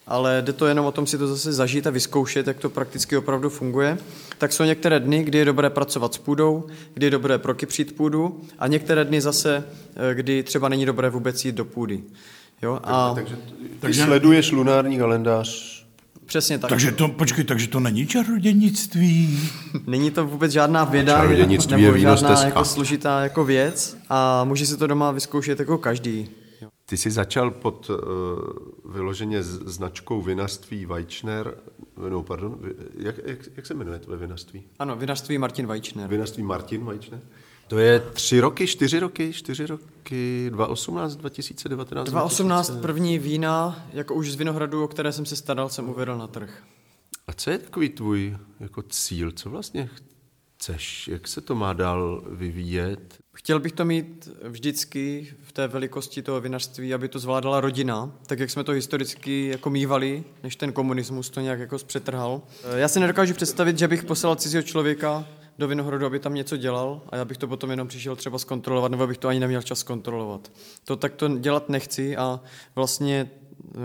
ale 0.08 0.41
jde 0.41 0.53
to 0.53 0.65
jenom 0.65 0.86
o 0.86 0.91
tom 0.91 1.08
si 1.08 1.17
to 1.17 1.27
zase 1.27 1.53
zažít 1.53 1.88
a 1.88 1.89
vyzkoušet, 1.89 2.47
jak 2.47 2.58
to 2.58 2.69
prakticky 2.69 3.17
opravdu 3.17 3.49
funguje. 3.49 3.97
Tak 4.38 4.53
jsou 4.53 4.63
některé 4.63 4.99
dny, 4.99 5.23
kdy 5.23 5.38
je 5.38 5.45
dobré 5.45 5.69
pracovat 5.69 6.13
s 6.13 6.17
půdou, 6.17 6.67
kdy 6.93 7.05
je 7.05 7.12
dobré 7.12 7.38
prokypřít 7.38 7.95
půdu 7.95 8.41
a 8.60 8.67
některé 8.67 9.05
dny 9.05 9.21
zase, 9.21 9.63
eh, 10.12 10.15
kdy 10.15 10.43
třeba 10.43 10.69
není 10.69 10.86
dobré 10.86 11.10
vůbec 11.10 11.45
jít 11.45 11.55
do 11.55 11.65
půdy. 11.65 12.03
Jo? 12.62 12.79
A 12.84 13.13
Takže 13.15 13.36
ty 13.79 13.93
sleduješ 13.93 14.51
lunární 14.51 14.97
kalendář. 14.97 15.78
Přesně 16.29 16.59
tak. 16.59 16.69
Takže 16.69 16.91
to, 16.91 17.07
počkej, 17.07 17.43
takže 17.43 17.67
to 17.67 17.79
není 17.79 18.07
čarodějnictví. 18.07 19.39
Není 19.87 20.11
to 20.11 20.25
vůbec 20.27 20.51
žádná 20.51 20.83
věda 20.83 21.17
Čarodějnictví 21.17 21.71
nebo 21.71 21.85
je 21.85 21.91
víno 21.91 22.15
žádná 22.15 22.43
jako 22.43 22.65
složitá 22.65 23.21
jako 23.23 23.45
věc 23.45 23.97
a 24.09 24.43
může 24.43 24.65
si 24.65 24.77
to 24.77 24.87
doma 24.87 25.11
vyzkoušet 25.11 25.59
jako 25.59 25.77
každý. 25.77 26.29
Ty 26.85 26.97
jsi 26.97 27.11
začal 27.11 27.51
pod 27.51 27.89
uh, 27.89 27.97
vyloženě 28.93 29.43
značkou 29.43 30.21
vinařství 30.21 30.85
Weichner, 30.85 31.53
no 32.09 32.23
pardon, 32.23 32.59
jak, 32.97 33.15
jak, 33.25 33.39
jak 33.55 33.65
se 33.65 33.73
jmenuje 33.73 33.99
tvoje 33.99 34.19
vinařství? 34.19 34.63
Ano, 34.79 34.95
vinařství 34.95 35.37
Martin 35.37 35.67
Weichner. 35.67 36.09
Vinařství 36.09 36.43
Martin 36.43 36.85
Weichner? 36.85 37.21
To 37.69 37.79
je 37.79 37.99
tři 37.99 38.39
roky, 38.39 38.67
čtyři 38.67 38.99
roky, 38.99 39.34
čtyři 39.34 39.65
roky, 39.65 40.49
2018, 40.49 41.15
2019, 41.15 42.10
2018 42.10 42.71
první 42.82 43.19
vína, 43.19 43.88
jako 43.93 44.13
už 44.13 44.32
z 44.32 44.36
Vinohradu, 44.36 44.84
o 44.84 44.88
které 44.88 45.12
jsem 45.12 45.25
se 45.25 45.36
staral, 45.36 45.69
jsem 45.69 45.89
uvedl 45.89 46.17
na 46.17 46.27
trh. 46.27 46.63
A 47.27 47.34
co 47.34 47.51
je 47.51 47.58
takový 47.58 47.89
tvůj 47.89 48.38
jako 48.60 48.82
cíl? 48.82 49.32
Co 49.32 49.49
vlastně 49.49 49.89
chceš? 50.58 51.08
Jak 51.08 51.27
se 51.27 51.41
to 51.41 51.55
má 51.55 51.73
dál 51.73 52.23
vyvíjet? 52.32 53.17
Chtěl 53.34 53.60
bych 53.60 53.71
to 53.71 53.86
mít 53.86 54.29
vždycky 54.43 55.34
v 55.43 55.51
té 55.51 55.67
velikosti 55.67 56.21
toho 56.21 56.41
vinařství, 56.41 56.93
aby 56.93 57.08
to 57.08 57.19
zvládala 57.19 57.62
rodina, 57.62 58.12
tak 58.25 58.39
jak 58.39 58.49
jsme 58.49 58.63
to 58.63 58.71
historicky 58.71 59.47
jako 59.47 59.69
mývali, 59.69 60.23
než 60.43 60.55
ten 60.55 60.71
komunismus 60.71 61.29
to 61.29 61.41
nějak 61.41 61.60
jako 61.60 61.79
zpřetrhal. 61.79 62.41
Já 62.75 62.88
si 62.88 62.99
nedokážu 62.99 63.34
představit, 63.34 63.79
že 63.79 63.88
bych 63.88 64.03
poslal 64.03 64.36
cizího 64.36 64.63
člověka 64.63 65.25
do 65.60 65.67
Vinohradu, 65.67 66.06
aby 66.06 66.19
tam 66.19 66.34
něco 66.34 66.58
dělal 66.58 67.02
a 67.10 67.15
já 67.15 67.26
bych 67.26 67.38
to 67.38 67.48
potom 67.48 67.72
jenom 67.72 67.88
přišel 67.88 68.15
třeba 68.15 68.39
zkontrolovat, 68.39 68.91
nebo 68.91 69.08
bych 69.08 69.17
to 69.17 69.28
ani 69.28 69.39
neměl 69.39 69.62
čas 69.62 69.84
kontrolovat. 69.84 70.52
To 70.84 70.95
tak 70.95 71.15
to 71.15 71.38
dělat 71.38 71.69
nechci 71.69 72.17
a 72.17 72.39
vlastně 72.76 73.30
eh, 73.67 73.78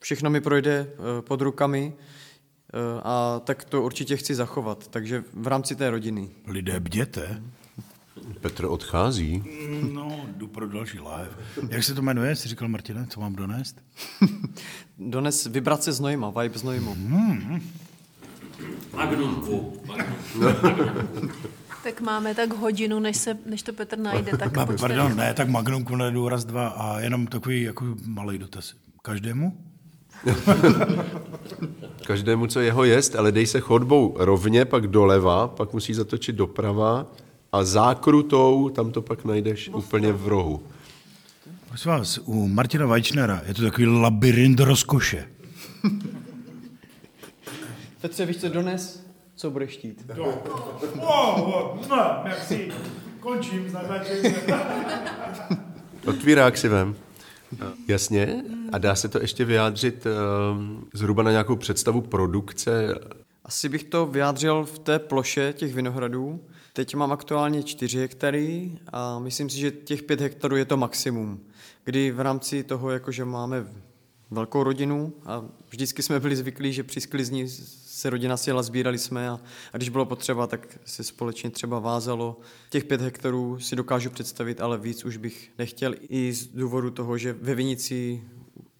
všechno 0.00 0.30
mi 0.30 0.40
projde 0.40 0.86
eh, 0.90 1.22
pod 1.22 1.40
rukami 1.40 1.92
eh, 1.94 3.00
a 3.02 3.40
tak 3.44 3.64
to 3.64 3.82
určitě 3.82 4.16
chci 4.16 4.34
zachovat, 4.34 4.88
takže 4.88 5.24
v 5.32 5.46
rámci 5.46 5.76
té 5.76 5.90
rodiny. 5.90 6.30
Lidé 6.46 6.80
bděte. 6.80 7.42
Petr 8.40 8.64
odchází. 8.64 9.44
No, 9.92 10.26
jdu 10.36 10.48
pro 10.48 10.68
další 10.68 10.98
live. 10.98 11.30
Jak 11.68 11.84
se 11.84 11.94
to 11.94 12.02
jmenuje? 12.02 12.36
Jsi 12.36 12.48
říkal, 12.48 12.68
Martine, 12.68 13.06
co 13.06 13.20
mám 13.20 13.34
donést? 13.34 13.82
Dones 14.98 15.46
vibrace 15.46 15.92
z 15.92 16.00
Nojma, 16.00 16.30
vibe 16.30 16.58
z 16.58 16.62
Nojmu. 16.62 16.94
Magnum 16.94 17.62
Q. 18.62 18.68
Magnum. 18.96 19.42
Tak 21.82 22.00
máme 22.00 22.34
tak 22.34 22.52
hodinu, 22.52 23.00
než, 23.00 23.16
se, 23.16 23.38
než 23.46 23.62
to 23.62 23.72
Petr 23.72 23.98
najde, 23.98 24.36
tak 24.36 24.52
Ma-. 24.56 24.76
Pardon, 24.80 25.16
ne, 25.16 25.34
tak 25.34 25.48
Magnum 25.48 25.84
Kunledu 25.84 26.28
raz, 26.28 26.44
dva 26.44 26.68
a 26.68 27.00
jenom 27.00 27.26
takový 27.26 27.62
jako 27.62 27.84
malý 28.06 28.38
dotaz. 28.38 28.74
Každému? 29.02 29.56
Každému, 32.06 32.46
co 32.46 32.60
jeho 32.60 32.84
jest, 32.84 33.16
ale 33.16 33.32
dej 33.32 33.46
se 33.46 33.60
chodbou 33.60 34.14
rovně, 34.18 34.64
pak 34.64 34.86
doleva, 34.86 35.48
pak 35.48 35.72
musí 35.72 35.94
zatočit 35.94 36.36
doprava 36.36 37.06
a 37.52 37.64
zákrutou 37.64 38.68
tam 38.68 38.92
to 38.92 39.02
pak 39.02 39.24
najdeš 39.24 39.68
úplně 39.68 40.12
v 40.12 40.28
rohu. 40.28 40.62
Prosím 41.68 41.90
vás, 41.90 42.18
u 42.24 42.48
Martina 42.48 42.86
Weičnera 42.86 43.42
je 43.46 43.54
to 43.54 43.62
takový 43.62 43.86
labirint 43.86 44.60
rozkoše. 44.60 45.28
Petře, 48.02 48.26
víš 48.26 48.36
co 48.36 48.48
dones? 48.48 49.06
Co 49.34 49.50
budeš 49.50 49.70
štít? 49.70 50.10
Oh, 51.00 51.88
no, 51.88 52.20
merci. 52.24 52.72
Končím 53.20 53.68
s 53.68 53.72
natáčením. 53.72 54.34
Otvírák 56.06 56.58
si 56.58 56.68
vem. 56.68 56.96
Jasně. 57.88 58.44
A 58.72 58.78
dá 58.78 58.94
se 58.94 59.08
to 59.08 59.20
ještě 59.20 59.44
vyjádřit 59.44 60.06
um, 60.06 60.88
zhruba 60.94 61.22
na 61.22 61.30
nějakou 61.30 61.56
představu 61.56 62.00
produkce? 62.00 62.94
Asi 63.44 63.68
bych 63.68 63.84
to 63.84 64.06
vyjádřil 64.06 64.64
v 64.64 64.78
té 64.78 64.98
ploše 64.98 65.52
těch 65.52 65.74
vinohradů. 65.74 66.40
Teď 66.72 66.94
mám 66.94 67.12
aktuálně 67.12 67.62
4 67.62 67.98
hektary 67.98 68.78
a 68.92 69.18
myslím 69.18 69.50
si, 69.50 69.58
že 69.58 69.70
těch 69.70 70.02
5 70.02 70.20
hektarů 70.20 70.56
je 70.56 70.64
to 70.64 70.76
maximum. 70.76 71.40
Kdy 71.84 72.10
v 72.10 72.20
rámci 72.20 72.64
toho, 72.64 72.90
jakože 72.90 73.24
máme 73.24 73.66
velkou 74.30 74.62
rodinu 74.62 75.12
a 75.24 75.44
vždycky 75.70 76.02
jsme 76.02 76.20
byli 76.20 76.36
zvyklí, 76.36 76.72
že 76.72 76.82
při 76.82 77.00
sklizni 77.00 77.48
se 77.92 78.10
rodina 78.10 78.36
sjela, 78.36 78.62
sbírali 78.62 78.98
jsme 78.98 79.28
a, 79.28 79.40
a 79.72 79.76
když 79.76 79.88
bylo 79.88 80.06
potřeba, 80.06 80.46
tak 80.46 80.78
se 80.84 81.04
společně 81.04 81.50
třeba 81.50 81.78
vázalo. 81.78 82.40
Těch 82.70 82.84
pět 82.84 83.00
hektarů 83.00 83.60
si 83.60 83.76
dokážu 83.76 84.10
představit, 84.10 84.60
ale 84.60 84.78
víc 84.78 85.04
už 85.04 85.16
bych 85.16 85.50
nechtěl 85.58 85.94
i 86.08 86.32
z 86.32 86.46
důvodu 86.46 86.90
toho, 86.90 87.18
že 87.18 87.32
ve 87.32 87.54
Vinici 87.54 88.22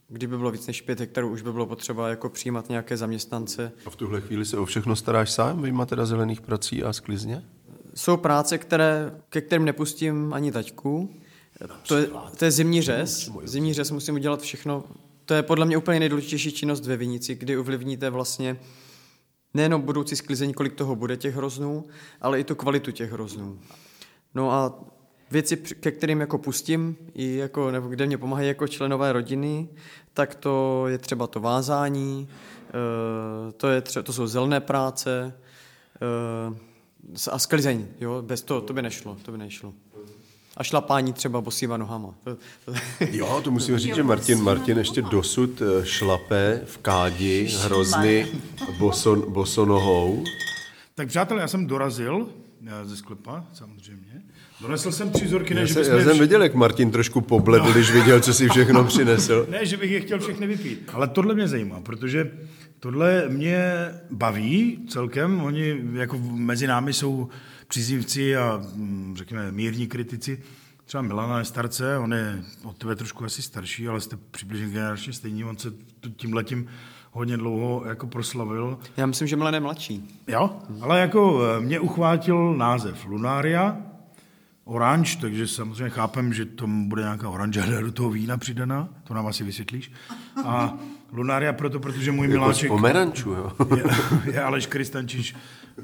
kdyby 0.08 0.38
bylo 0.38 0.50
víc 0.50 0.66
než 0.66 0.80
pět 0.80 1.00
hektarů, 1.00 1.28
už 1.28 1.42
by 1.42 1.52
bylo 1.52 1.66
potřeba 1.66 2.08
jako 2.08 2.28
přijímat 2.28 2.68
nějaké 2.68 2.96
zaměstnance. 2.96 3.72
A 3.86 3.90
v 3.90 3.96
tuhle 3.96 4.20
chvíli 4.20 4.44
se 4.44 4.58
o 4.58 4.64
všechno 4.64 4.96
staráš 4.96 5.30
sám, 5.30 5.62
vyjma 5.62 5.86
teda 5.86 6.06
zelených 6.06 6.40
prací 6.40 6.82
a 6.82 6.92
sklizně? 6.92 7.44
Jsou 7.94 8.16
práce, 8.16 8.58
které, 8.58 9.12
ke 9.28 9.40
kterým 9.40 9.64
nepustím 9.64 10.32
ani 10.34 10.52
taťku. 10.52 11.14
To 11.88 11.96
je, 11.96 12.08
to 12.38 12.44
je 12.44 12.50
zimní 12.50 12.82
řez. 12.82 13.30
Zimní 13.44 13.74
řez 13.74 13.90
musím 13.90 14.14
udělat 14.14 14.42
všechno. 14.42 14.84
To 15.24 15.34
je 15.34 15.42
podle 15.42 15.66
mě 15.66 15.76
úplně 15.76 16.00
nejdůležitější 16.00 16.52
činnost 16.52 16.86
ve 16.86 16.96
Vinici, 16.96 17.34
kdy 17.34 17.56
ovlivníte 17.56 18.10
vlastně 18.10 18.56
nejenom 19.54 19.82
budoucí 19.82 20.16
sklizení, 20.16 20.54
kolik 20.54 20.74
toho 20.74 20.96
bude 20.96 21.16
těch 21.16 21.34
hroznů, 21.34 21.84
ale 22.20 22.40
i 22.40 22.44
tu 22.44 22.54
kvalitu 22.54 22.90
těch 22.90 23.12
hroznů. 23.12 23.58
No 24.34 24.52
a 24.52 24.80
věci, 25.30 25.56
ke 25.56 25.90
kterým 25.90 26.20
jako 26.20 26.38
pustím, 26.38 26.96
i 27.14 27.36
jako, 27.36 27.70
nebo 27.70 27.88
kde 27.88 28.06
mě 28.06 28.18
pomáhají 28.18 28.48
jako 28.48 28.68
členové 28.68 29.12
rodiny, 29.12 29.68
tak 30.14 30.34
to 30.34 30.84
je 30.88 30.98
třeba 30.98 31.26
to 31.26 31.40
vázání, 31.40 32.28
eh, 32.68 33.52
to, 33.52 33.68
je 33.68 33.80
tře- 33.80 34.02
to 34.02 34.12
jsou 34.12 34.26
zelené 34.26 34.60
práce 34.60 35.34
eh, 35.94 37.30
a 37.30 37.38
sklizení. 37.38 37.88
Jo? 38.00 38.22
Bez 38.22 38.42
toho 38.42 38.60
to 38.60 38.72
by 38.72 38.82
nešlo, 38.82 39.16
to 39.22 39.32
by 39.32 39.38
nešlo. 39.38 39.72
A 40.56 40.62
šlapání 40.64 41.12
třeba 41.12 41.40
bosýma 41.40 41.76
nohama. 41.76 42.14
Jo, 43.10 43.40
to 43.44 43.50
musím 43.50 43.78
říct, 43.78 43.94
že 43.94 44.02
Martin, 44.02 44.42
Martin 44.42 44.78
ještě 44.78 45.02
dosud 45.02 45.62
eh, 45.62 45.86
šlape 45.86 46.60
v 46.66 46.78
kádi 46.78 47.48
hrozny 47.62 48.26
boson, 48.78 49.24
bosonohou. 49.32 50.24
Tak 50.94 51.08
přátelé, 51.08 51.40
já 51.40 51.48
jsem 51.48 51.66
dorazil 51.66 52.28
eh, 52.66 52.70
ze 52.86 52.96
sklepa, 52.96 53.44
samozřejmě. 53.52 54.22
Donesl 54.60 54.92
jsem 54.92 55.10
tři 55.10 55.24
vzorky, 55.24 55.54
ne, 55.54 55.60
Já, 55.60 55.66
bychom 55.66 55.82
já 55.82 56.04
jsem 56.04 56.16
vš- 56.16 56.20
viděl, 56.20 56.42
jak 56.42 56.54
Martin 56.54 56.90
trošku 56.90 57.20
pobledl, 57.20 57.72
když 57.72 57.90
viděl, 57.90 58.20
co 58.20 58.34
si 58.34 58.48
všechno 58.48 58.84
přinesl. 58.84 59.46
Ne, 59.50 59.66
že 59.66 59.76
bych 59.76 59.90
je 59.90 60.00
chtěl 60.00 60.18
všechny 60.20 60.46
vypít, 60.46 60.90
ale 60.92 61.08
tohle 61.08 61.34
mě 61.34 61.48
zajímá, 61.48 61.80
protože 61.80 62.30
tohle 62.80 63.28
mě 63.28 63.64
baví 64.10 64.78
celkem. 64.88 65.40
Oni 65.42 65.80
jako 65.94 66.18
mezi 66.18 66.66
námi 66.66 66.92
jsou 66.92 67.28
příznivci 67.72 68.36
a 68.36 68.62
mm, 68.74 69.14
řekněme 69.16 69.52
mírní 69.52 69.86
kritici. 69.86 70.42
Třeba 70.84 71.02
Milana 71.02 71.38
je 71.38 71.44
starce, 71.44 71.98
on 71.98 72.12
je 72.12 72.42
od 72.64 72.76
tebe 72.76 72.96
trošku 72.96 73.24
asi 73.24 73.42
starší, 73.42 73.88
ale 73.88 74.00
jste 74.00 74.16
přibližně 74.30 74.68
generačně 74.68 75.12
stejní. 75.12 75.44
On 75.44 75.56
se 75.56 75.70
t- 75.70 76.10
tímhletím 76.16 76.66
hodně 77.12 77.36
dlouho 77.36 77.84
jako 77.86 78.06
proslavil. 78.06 78.78
já 78.96 79.06
myslím, 79.06 79.28
že 79.28 79.36
Milan 79.36 79.54
je 79.54 79.60
mladší. 79.60 80.20
Jo, 80.28 80.50
ale 80.80 81.00
jako 81.00 81.40
eh, 81.56 81.60
mě 81.60 81.80
uchvátil 81.80 82.54
název 82.54 83.06
Lunária, 83.06 83.76
oranž, 84.64 85.16
takže 85.16 85.48
samozřejmě 85.48 85.90
chápem, 85.90 86.32
že 86.34 86.44
tam 86.44 86.88
bude 86.88 87.02
nějaká 87.02 87.28
oranžáda 87.28 87.80
do 87.80 87.92
toho 87.92 88.10
vína 88.10 88.36
přidaná, 88.36 88.88
to 89.04 89.14
nám 89.14 89.26
asi 89.26 89.44
vysvětlíš. 89.44 89.92
A 90.44 90.74
Lunária 91.12 91.52
proto, 91.52 91.80
protože 91.80 92.12
můj 92.12 92.26
Jako 92.26 92.32
z 92.32 92.34
miláček 92.34 92.68
pomerančů, 92.68 93.30
jo. 93.30 93.52
je, 93.76 93.84
je 94.32 94.42
Aleš 94.42 94.66
Kristančič, 94.66 95.36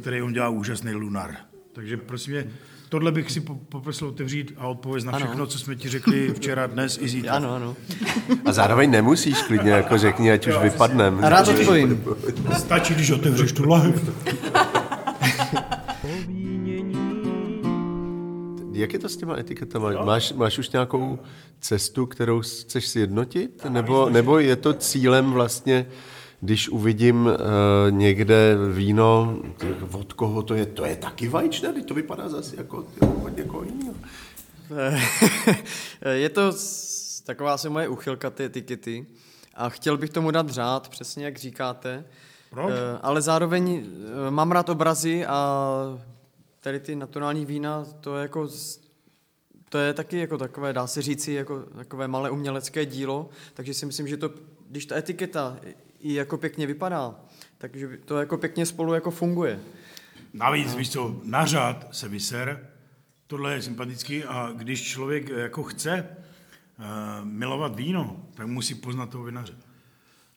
který 0.03 0.22
on 0.22 0.33
dělá 0.33 0.48
úžasný 0.48 0.92
lunar. 0.94 1.37
Takže 1.78 1.96
prosím 1.96 2.32
mě, 2.32 2.46
tohle 2.88 3.12
bych 3.12 3.30
si 3.30 3.40
po- 3.40 3.54
poprosil 3.54 4.08
otevřít 4.08 4.52
a 4.58 4.66
odpověď 4.66 5.04
na 5.04 5.12
Ano. 5.12 5.26
všechno, 5.26 5.46
co 5.46 5.58
jsme 5.58 5.76
ti 5.76 5.88
řekli 5.88 6.34
včera, 6.34 6.66
dnes 6.66 6.98
i 7.00 7.08
zítra. 7.08 7.32
Ano, 7.32 7.54
ano. 7.54 7.76
A 8.44 8.52
zároveň 8.52 8.90
nemusíš 8.90 9.42
klidně, 9.42 9.70
jako 9.70 9.98
řekni, 9.98 10.32
ať 10.32 10.46
už 10.46 10.54
vypadnem. 10.62 11.24
A 11.24 11.28
rád 11.28 11.48
odpovím. 11.48 12.04
Stačí, 12.58 12.94
když 12.94 13.10
otevřeš 13.10 13.52
tu 13.52 13.68
lahev. 13.68 14.10
Jak 18.72 18.92
je 18.92 18.98
to 18.98 19.08
s 19.08 19.16
těma 19.16 19.38
etiketama? 19.38 20.04
Máš, 20.04 20.32
máš 20.32 20.58
už 20.58 20.70
nějakou 20.70 21.18
cestu, 21.60 22.06
kterou 22.06 22.40
chceš 22.40 22.88
sjednotit? 22.88 23.66
Nebo, 23.68 24.10
nebo 24.10 24.38
je 24.38 24.56
to 24.56 24.72
cílem 24.74 25.30
vlastně, 25.32 25.86
když 26.40 26.68
uvidím 26.68 27.27
uh, 27.27 27.33
někde 27.90 28.57
víno, 28.72 29.38
tak 29.57 29.94
od 29.94 30.12
koho 30.12 30.42
to 30.42 30.55
je? 30.55 30.66
To 30.66 30.85
je 30.85 30.96
taky 30.96 31.29
vajčné, 31.29 31.83
to 31.83 31.94
vypadá 31.94 32.29
zase 32.29 32.57
jako 32.57 32.87
od 33.24 33.37
někoho 33.37 33.64
jiného. 33.64 33.94
je 36.12 36.29
to 36.29 36.53
taková 37.24 37.55
asi 37.55 37.68
moje 37.68 37.88
uchylka, 37.88 38.31
ty 38.31 38.44
etikety. 38.44 39.07
A 39.55 39.68
chtěl 39.68 39.96
bych 39.96 40.11
tomu 40.11 40.31
dát 40.31 40.51
řád, 40.51 40.88
přesně 40.88 41.24
jak 41.24 41.38
říkáte. 41.38 42.05
Proč? 42.51 42.70
Eh, 42.72 42.98
Ale 43.03 43.22
zároveň 43.22 43.87
eh, 44.27 44.31
mám 44.31 44.53
rád 44.53 44.68
obrazy 44.68 45.27
a 45.27 45.68
tady 46.61 46.81
ty 46.81 46.96
naturální 46.96 47.46
vína, 47.46 47.85
to 48.01 48.16
je 48.16 48.22
jako 48.22 48.46
z- 48.48 48.81
to 49.68 49.79
je 49.79 49.94
taky 49.94 50.18
jako 50.18 50.38
takové, 50.38 50.72
dá 50.72 50.87
se 50.87 51.03
říci, 51.03 51.33
jako 51.33 51.59
takové 51.77 52.09
malé 52.09 52.31
umělecké 52.31 52.87
dílo, 52.87 53.29
takže 53.55 53.74
si 53.74 53.87
myslím, 53.87 54.09
že 54.09 54.16
to, 54.16 54.31
když 54.70 54.87
ta 54.87 54.96
etiketa 54.96 55.57
i 56.00 56.14
jako 56.14 56.38
pěkně 56.38 56.66
vypadá, 56.66 57.14
takže 57.58 57.98
to 58.04 58.16
jako 58.16 58.38
pěkně 58.38 58.66
spolu 58.66 58.94
jako 58.94 59.11
funguje. 59.11 59.61
Navíc, 60.32 60.74
víš 60.74 60.90
co, 60.90 61.20
na 61.24 61.46
řád 61.46 61.88
se 61.94 62.08
vyser, 62.08 62.68
tohle 63.26 63.54
je 63.54 63.62
sympatický 63.62 64.24
a 64.24 64.52
když 64.56 64.82
člověk 64.82 65.28
jako 65.28 65.62
chce 65.62 66.16
uh, 66.78 66.84
milovat 67.26 67.76
víno, 67.76 68.26
tak 68.34 68.46
musí 68.46 68.74
poznat 68.74 69.11
toho 69.11 69.24
vinaře. 69.24 69.56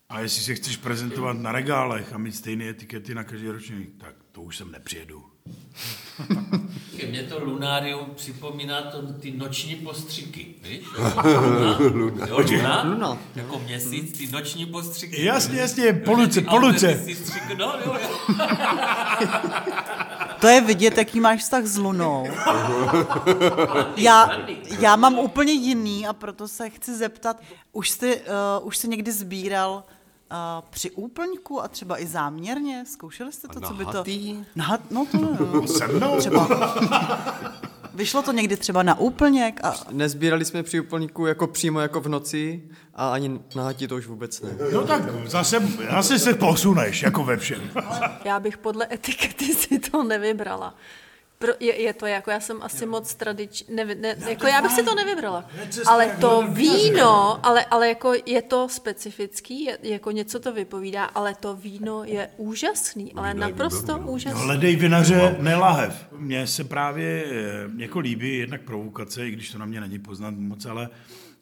A 0.10 0.20
jestli 0.20 0.42
se 0.44 0.56
chceš 0.56 0.78
prezentovat 0.78 1.34
na 1.34 1.52
regálech 1.52 2.14
a 2.14 2.18
mít 2.18 2.36
stejné 2.36 2.70
etikety 2.70 3.16
na 3.16 3.24
každý 3.24 3.50
ročník, 3.50 3.90
tak 3.98 4.16
to 4.32 4.42
už 4.42 4.58
sem 4.58 4.72
nepřijedu. 4.72 5.31
Mně 7.10 7.24
to 7.24 7.44
lunárium 7.46 8.06
připomíná 8.16 8.82
to, 8.82 9.02
ty 9.14 9.32
noční 9.32 9.76
postřiky, 9.76 10.48
víš? 10.64 10.82
Luna. 11.94 12.28
Jo, 12.28 12.38
luna. 12.38 12.84
Luna. 12.84 13.18
Jako 13.36 13.60
měsíc, 13.60 14.18
ty 14.18 14.28
noční 14.32 14.66
postřiky. 14.66 15.26
Jasně, 15.26 15.60
jasně, 15.60 15.94
po 15.94 16.12
Jo, 16.12 16.18
že 16.18 16.24
luce, 16.24 16.42
ty 16.42 16.48
po 16.48 16.58
luce. 16.58 16.88
autobusy 16.90 17.16
si 17.16 17.24
střik- 17.24 17.58
No, 17.58 17.74
jo, 17.86 17.98
jo. 18.02 18.10
To 20.42 20.48
je 20.48 20.62
vidět, 20.62 20.98
jaký 20.98 21.20
máš 21.20 21.40
vztah 21.40 21.66
s 21.66 21.78
Lunou. 21.78 22.28
Já, 23.98 24.32
já 24.80 24.96
mám 24.96 25.20
úplně 25.20 25.54
jiný 25.54 26.08
a 26.08 26.14
proto 26.14 26.48
se 26.48 26.70
chci 26.70 26.98
zeptat, 26.98 27.42
už 27.72 27.90
jsi, 27.90 28.22
uh, 28.62 28.68
už 28.68 28.78
jsi 28.78 28.88
někdy 28.88 29.12
sbíral 29.12 29.84
uh, 30.32 30.68
při 30.70 30.92
úplňku 30.92 31.62
a 31.62 31.68
třeba 31.68 32.02
i 32.02 32.08
záměrně? 32.08 32.84
Zkoušeli 32.88 33.32
jste 33.32 33.48
to, 33.48 33.62
co 33.62 33.74
by 33.74 33.86
to... 33.86 33.92
nahatý? 33.92 34.46
Nahat, 34.56 34.92
no 34.92 35.06
to 35.12 35.18
ne. 35.18 35.68
Se 35.68 35.88
mnou? 35.88 36.18
Třeba. 36.18 36.48
Vyšlo 37.94 38.22
to 38.22 38.32
někdy 38.32 38.58
třeba 38.58 38.84
na 38.84 39.00
úplněk 39.00 39.60
a 39.64 39.74
Nezbírali 39.92 40.46
jsme 40.46 40.64
při 40.64 40.80
úplníku 40.80 41.26
jako 41.26 41.48
přímo 41.48 41.80
jako 41.80 42.02
v 42.02 42.10
noci 42.10 42.64
a 42.96 43.14
ani 43.14 43.40
na 43.56 43.64
hatí 43.64 43.88
to 43.88 43.96
už 43.96 44.08
vůbec 44.08 44.42
ne. 44.42 44.50
No 44.74 44.88
tak 44.88 45.02
zase, 45.28 45.60
zase 45.92 46.20
se 46.20 46.34
posuneš, 46.34 47.02
jako 47.02 47.24
ve 47.24 47.38
všem. 47.38 47.62
Já 48.26 48.40
bych 48.40 48.58
podle 48.58 48.88
etikety 48.92 49.46
si 49.46 49.80
to 49.80 50.04
nevybrala. 50.04 50.76
Pro, 51.42 51.54
je, 51.60 51.82
je 51.82 51.94
to 51.94 52.06
jako, 52.06 52.32
já 52.32 52.40
jsem 52.40 52.58
asi 52.62 52.86
moc 52.86 53.16
tradič, 53.16 53.64
ne, 53.70 53.86
ne, 53.86 54.16
jako 54.30 54.48
já 54.48 54.62
bych 54.62 54.72
si 54.72 54.84
to 54.84 54.96
nevybrala. 54.96 55.46
Ale 55.88 56.18
to 56.20 56.48
víno, 56.48 57.46
ale, 57.46 57.66
ale 57.66 57.88
jako 57.88 58.14
je 58.26 58.42
to 58.42 58.70
specifický, 58.70 59.64
je, 59.64 59.78
jako 59.84 60.12
něco 60.12 60.40
to 60.40 60.54
vypovídá, 60.54 61.06
ale 61.06 61.36
to 61.36 61.56
víno 61.56 62.04
je 62.04 62.30
úžasný, 62.38 63.14
ale 63.14 63.34
naprosto 63.34 63.98
úžasný. 63.98 64.42
Hledej 64.42 64.76
vinaře, 64.76 65.36
ne 65.40 65.56
lahev. 65.56 66.08
Mně 66.18 66.48
se 66.48 66.64
právě 66.64 67.26
eh, 67.26 67.70
jako 67.78 68.00
líbí 68.00 68.38
jednak 68.38 68.62
provokace, 68.62 69.28
i 69.28 69.32
když 69.32 69.52
to 69.52 69.58
na 69.58 69.66
mě 69.66 69.82
není 69.82 70.00
poznat 70.00 70.34
moc, 70.38 70.66
ale 70.66 70.90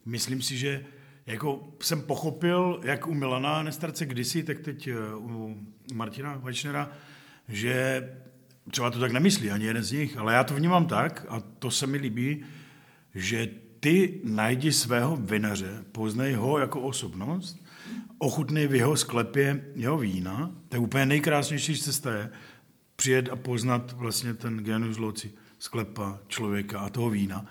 myslím 0.06 0.42
si, 0.42 0.56
že 0.56 0.84
jako 1.26 1.68
jsem 1.82 2.02
pochopil, 2.02 2.80
jak 2.84 3.06
u 3.06 3.14
Milana 3.14 3.62
Nestarce 3.62 4.06
kdysi, 4.06 4.42
tak 4.42 4.60
teď 4.60 4.88
eh, 4.88 4.94
u 5.14 5.56
Martina 5.94 6.40
Vajčnera, 6.42 6.90
že 7.48 8.02
třeba 8.70 8.90
to 8.90 8.98
tak 8.98 9.12
nemyslí 9.12 9.50
ani 9.50 9.64
jeden 9.64 9.82
z 9.82 9.92
nich, 9.92 10.16
ale 10.16 10.34
já 10.34 10.44
to 10.44 10.54
vnímám 10.54 10.86
tak, 10.86 11.26
a 11.28 11.40
to 11.40 11.70
se 11.70 11.86
mi 11.86 11.98
líbí, 11.98 12.42
že 13.14 13.48
ty 13.80 14.20
najdi 14.24 14.72
svého 14.72 15.16
vinaře, 15.16 15.84
poznej 15.92 16.34
ho 16.34 16.58
jako 16.58 16.80
osobnost, 16.80 17.64
ochutnej 18.18 18.66
v 18.66 18.74
jeho 18.74 18.96
sklepě 18.96 19.64
jeho 19.74 19.98
vína, 19.98 20.50
to 20.68 20.76
je 20.76 20.80
úplně 20.80 21.06
nejkrásnější 21.06 21.76
cesta 21.76 22.12
je 22.12 22.30
přijet 22.96 23.28
a 23.28 23.36
poznat 23.36 23.92
vlastně 23.92 24.34
ten 24.34 24.58
genius 24.58 24.98
loci 24.98 25.32
sklepa 25.58 26.18
člověka 26.28 26.80
a 26.80 26.88
toho 26.88 27.10
vína. 27.10 27.46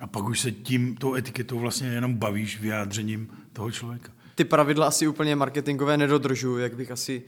A 0.00 0.06
pak 0.06 0.24
už 0.24 0.40
se 0.40 0.52
tím, 0.52 0.96
tou 0.96 1.14
etiketou 1.14 1.58
vlastně 1.58 1.88
jenom 1.88 2.14
bavíš 2.14 2.60
vyjádřením 2.60 3.28
toho 3.52 3.70
člověka. 3.70 4.12
Ty 4.34 4.44
pravidla 4.44 4.86
asi 4.86 5.06
úplně 5.08 5.36
marketingové 5.36 5.96
nedodržuju, 5.96 6.58
jak 6.58 6.76
bych 6.76 6.90
asi 6.90 7.22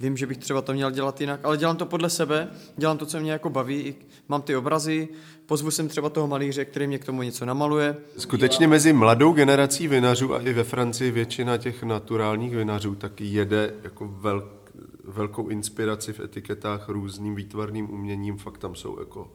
Vím, 0.00 0.16
že 0.16 0.26
bych 0.26 0.38
třeba 0.38 0.62
to 0.62 0.72
měl 0.72 0.90
dělat 0.90 1.20
jinak, 1.20 1.40
ale 1.42 1.56
dělám 1.56 1.76
to 1.76 1.86
podle 1.86 2.10
sebe, 2.10 2.48
dělám 2.76 2.98
to, 2.98 3.06
co 3.06 3.20
mě 3.20 3.32
jako 3.32 3.50
baví, 3.50 3.94
mám 4.28 4.42
ty 4.42 4.56
obrazy, 4.56 5.08
pozvu 5.46 5.70
jsem 5.70 5.88
třeba 5.88 6.10
toho 6.10 6.26
malíře, 6.26 6.64
který 6.64 6.86
mě 6.86 6.98
k 6.98 7.04
tomu 7.04 7.22
něco 7.22 7.44
namaluje. 7.44 7.96
Skutečně 8.18 8.68
mezi 8.68 8.92
mladou 8.92 9.32
generací 9.32 9.88
vinařů 9.88 10.34
a 10.34 10.40
i 10.40 10.52
ve 10.52 10.64
Francii 10.64 11.10
většina 11.10 11.56
těch 11.56 11.82
naturálních 11.82 12.56
vinařů 12.56 12.94
taky 12.94 13.24
jede 13.24 13.74
jako 13.82 14.08
velk, 14.08 14.72
velkou 15.04 15.48
inspiraci 15.48 16.12
v 16.12 16.20
etiketách 16.20 16.88
různým 16.88 17.34
výtvarným 17.34 17.90
uměním. 17.90 18.38
Fakt 18.38 18.58
tam 18.58 18.74
jsou 18.74 18.98
jako 19.00 19.32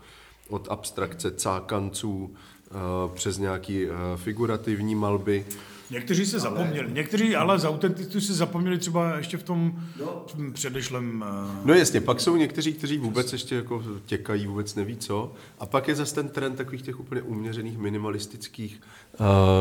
od 0.49 0.67
abstrakce 0.71 1.31
cákanců 1.31 2.35
eh, 2.35 2.73
přes 3.13 3.37
nějaký 3.37 3.85
eh, 3.85 3.89
figurativní 4.15 4.95
malby. 4.95 5.45
Někteří 5.91 6.25
se 6.25 6.39
zapomněli, 6.39 6.91
někteří 6.91 7.35
ale 7.35 7.59
z 7.59 7.65
autentistů 7.65 8.21
se 8.21 8.33
zapomněli 8.33 8.77
třeba 8.77 9.17
ještě 9.17 9.37
v 9.37 9.43
tom 9.43 9.83
v 10.27 10.51
předešlém... 10.53 11.25
eh, 11.27 11.61
No 11.65 11.73
jasně, 11.73 12.01
pak 12.01 12.19
jsou 12.21 12.35
někteří, 12.35 12.73
kteří 12.73 12.97
vůbec 12.97 13.33
ještě 13.33 13.55
jako 13.55 13.83
těkají, 14.05 14.47
vůbec 14.47 14.75
neví 14.75 14.97
co. 14.97 15.33
A 15.59 15.65
pak 15.65 15.87
je 15.87 15.95
zase 15.95 16.15
ten 16.15 16.29
trend 16.29 16.55
takových 16.55 16.81
těch 16.81 16.99
úplně 16.99 17.21
uměřených 17.21 17.77
minimalistických 17.77 18.81
uh, 18.81 19.08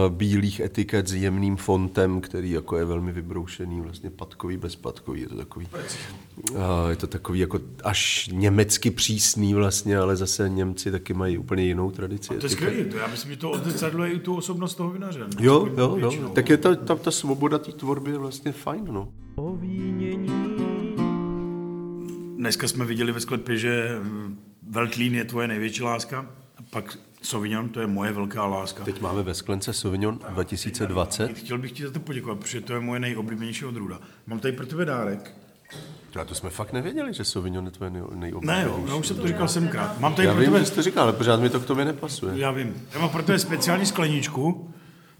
bílých 0.09 0.61
etiket 0.61 1.09
s 1.09 1.15
jemným 1.15 1.57
fontem, 1.57 2.21
který 2.21 2.51
jako 2.51 2.77
je 2.77 2.85
velmi 2.85 3.13
vybroušený, 3.13 3.81
vlastně 3.81 4.11
patkový, 4.11 4.57
bezpatkový. 4.57 5.21
Je 5.21 5.29
to 5.29 5.37
takový, 5.37 5.69
uh, 6.51 6.59
je 6.91 6.97
to 6.97 7.07
takový 7.07 7.41
jako 7.41 7.61
až 7.85 8.29
německy 8.33 8.91
přísný 8.91 9.55
vlastně, 9.55 9.99
ale 9.99 10.17
zase 10.17 10.49
Němci 10.49 10.91
taky 10.91 11.15
mají 11.15 11.39
úplně 11.39 11.65
jinou 11.65 11.91
tradici. 11.91 12.29
To 12.29 12.47
je 12.47 12.51
skvělé, 12.51 12.85
to 12.85 12.97
já 12.97 13.07
myslím, 13.07 13.31
že 13.31 13.37
to 13.37 13.51
odzrcadluje 13.51 14.13
i 14.13 14.19
tu 14.19 14.37
osobnost 14.37 14.75
toho 14.75 14.91
vinaře. 14.91 15.21
no. 15.21 15.27
Jo, 15.39 15.69
jo, 15.77 15.97
jo. 16.01 16.29
Tak 16.35 16.49
je 16.49 16.57
ta, 16.57 16.75
ta, 16.75 16.95
ta 16.95 17.11
svoboda 17.11 17.59
té 17.59 17.73
tvorby 17.73 18.11
je 18.11 18.19
vlastně 18.19 18.53
fajn, 18.53 18.85
no. 18.91 19.13
Dneska 22.37 22.69
jsme 22.69 22.85
viděli 22.85 23.13
ve 23.13 23.21
sklepě, 23.21 23.57
že 23.57 23.99
Veltlín 24.71 25.15
je 25.15 25.25
tvoje 25.25 25.49
největší 25.49 25.83
láska, 25.83 26.27
a 26.57 26.63
pak 26.71 26.99
Sauvignon, 27.23 27.69
to 27.69 27.81
je 27.81 27.87
moje 27.87 28.13
velká 28.13 28.47
láska. 28.47 28.85
Teď 28.85 29.01
máme 29.01 29.23
ve 29.23 29.35
sklence 29.35 29.73
Sauvignon 29.73 30.21
2020. 30.29 31.33
Chtěl 31.33 31.59
bych 31.59 31.73
ti 31.73 31.83
za 31.83 31.91
to 31.91 32.01
poděkovat, 32.01 32.39
protože 32.39 32.61
to 32.61 32.73
je 32.73 32.81
moje 32.81 33.01
nejoblíbenější 33.01 33.65
odrůda. 33.65 33.99
Mám 34.27 34.39
tady 34.41 34.53
pro 34.53 34.67
tebe 34.67 34.85
dárek. 34.85 35.35
A 36.21 36.25
to 36.25 36.35
jsme 36.35 36.51
fakt 36.51 36.73
nevěděli, 36.73 37.15
že 37.15 37.25
Sauvignon 37.25 37.65
je 37.65 37.71
tvoje 37.71 37.91
nej, 37.91 38.03
Ne, 38.11 38.17
nejoblíbenější. 38.17 38.67
jo, 38.69 38.85
já 38.89 38.95
už 38.95 39.07
jsem 39.07 39.17
to 39.17 39.27
říkal 39.27 39.49
semkrát. 39.49 40.01
Mám 40.01 40.15
tady 40.15 40.29
Já 40.29 40.35
pro 40.35 40.41
vím, 40.41 40.51
tebe, 40.51 40.61
že 40.61 40.67
jste 40.67 40.83
říkal, 40.83 41.03
ale 41.03 41.13
pořád 41.13 41.41
mi 41.41 41.51
to 41.51 41.61
k 41.61 41.67
tobě 41.67 41.85
nepasuje. 41.85 42.39
já 42.39 42.51
vím, 42.51 42.75
já 42.95 43.01
mám 43.01 43.09
pro 43.11 43.23
tebe 43.23 43.39
speciální 43.39 43.87
skleničku. 43.87 44.71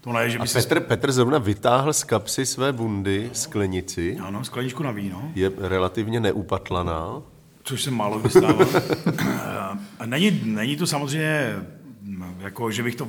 To 0.01 0.13
ne, 0.13 0.29
že 0.29 0.37
A 0.37 0.41
by 0.41 0.47
se... 0.47 0.61
Petr, 0.61 0.79
Petr 0.79 1.11
zrovna 1.11 1.37
vytáhl 1.37 1.93
z 1.93 2.03
kapsy 2.03 2.45
své 2.45 2.73
bundy 2.73 3.29
sklenici. 3.33 4.17
Ano, 4.17 4.43
skleničku 4.43 4.83
na 4.83 4.91
víno. 4.91 5.31
Je 5.35 5.51
relativně 5.57 6.19
neupatlaná. 6.19 7.21
což 7.63 7.83
se 7.83 7.91
málo. 7.91 8.21
A 9.99 10.05
není, 10.05 10.41
není 10.43 10.75
to 10.75 10.87
samozřejmě, 10.87 11.55
jako, 12.39 12.71
že 12.71 12.83
bych 12.83 12.95
to, 12.95 13.07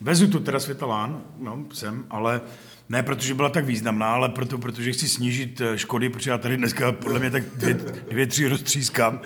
vezu 0.00 0.26
to 0.26 0.40
teda 0.40 0.60
světelán, 0.60 1.22
no, 1.38 1.64
jsem, 1.72 2.04
ale 2.10 2.40
ne 2.88 3.02
protože 3.02 3.34
byla 3.34 3.48
tak 3.48 3.64
významná, 3.64 4.12
ale 4.12 4.28
proto, 4.28 4.58
protože 4.58 4.92
chci 4.92 5.08
snížit 5.08 5.60
eh, 5.60 5.78
škody, 5.78 6.08
protože 6.08 6.30
já 6.30 6.38
tady 6.38 6.56
dneska 6.56 6.92
podle 6.92 7.18
mě 7.18 7.30
tak 7.30 7.42
dvě, 7.56 7.74
dvě 8.10 8.26
tři 8.26 8.48
roztřískám. 8.48 9.20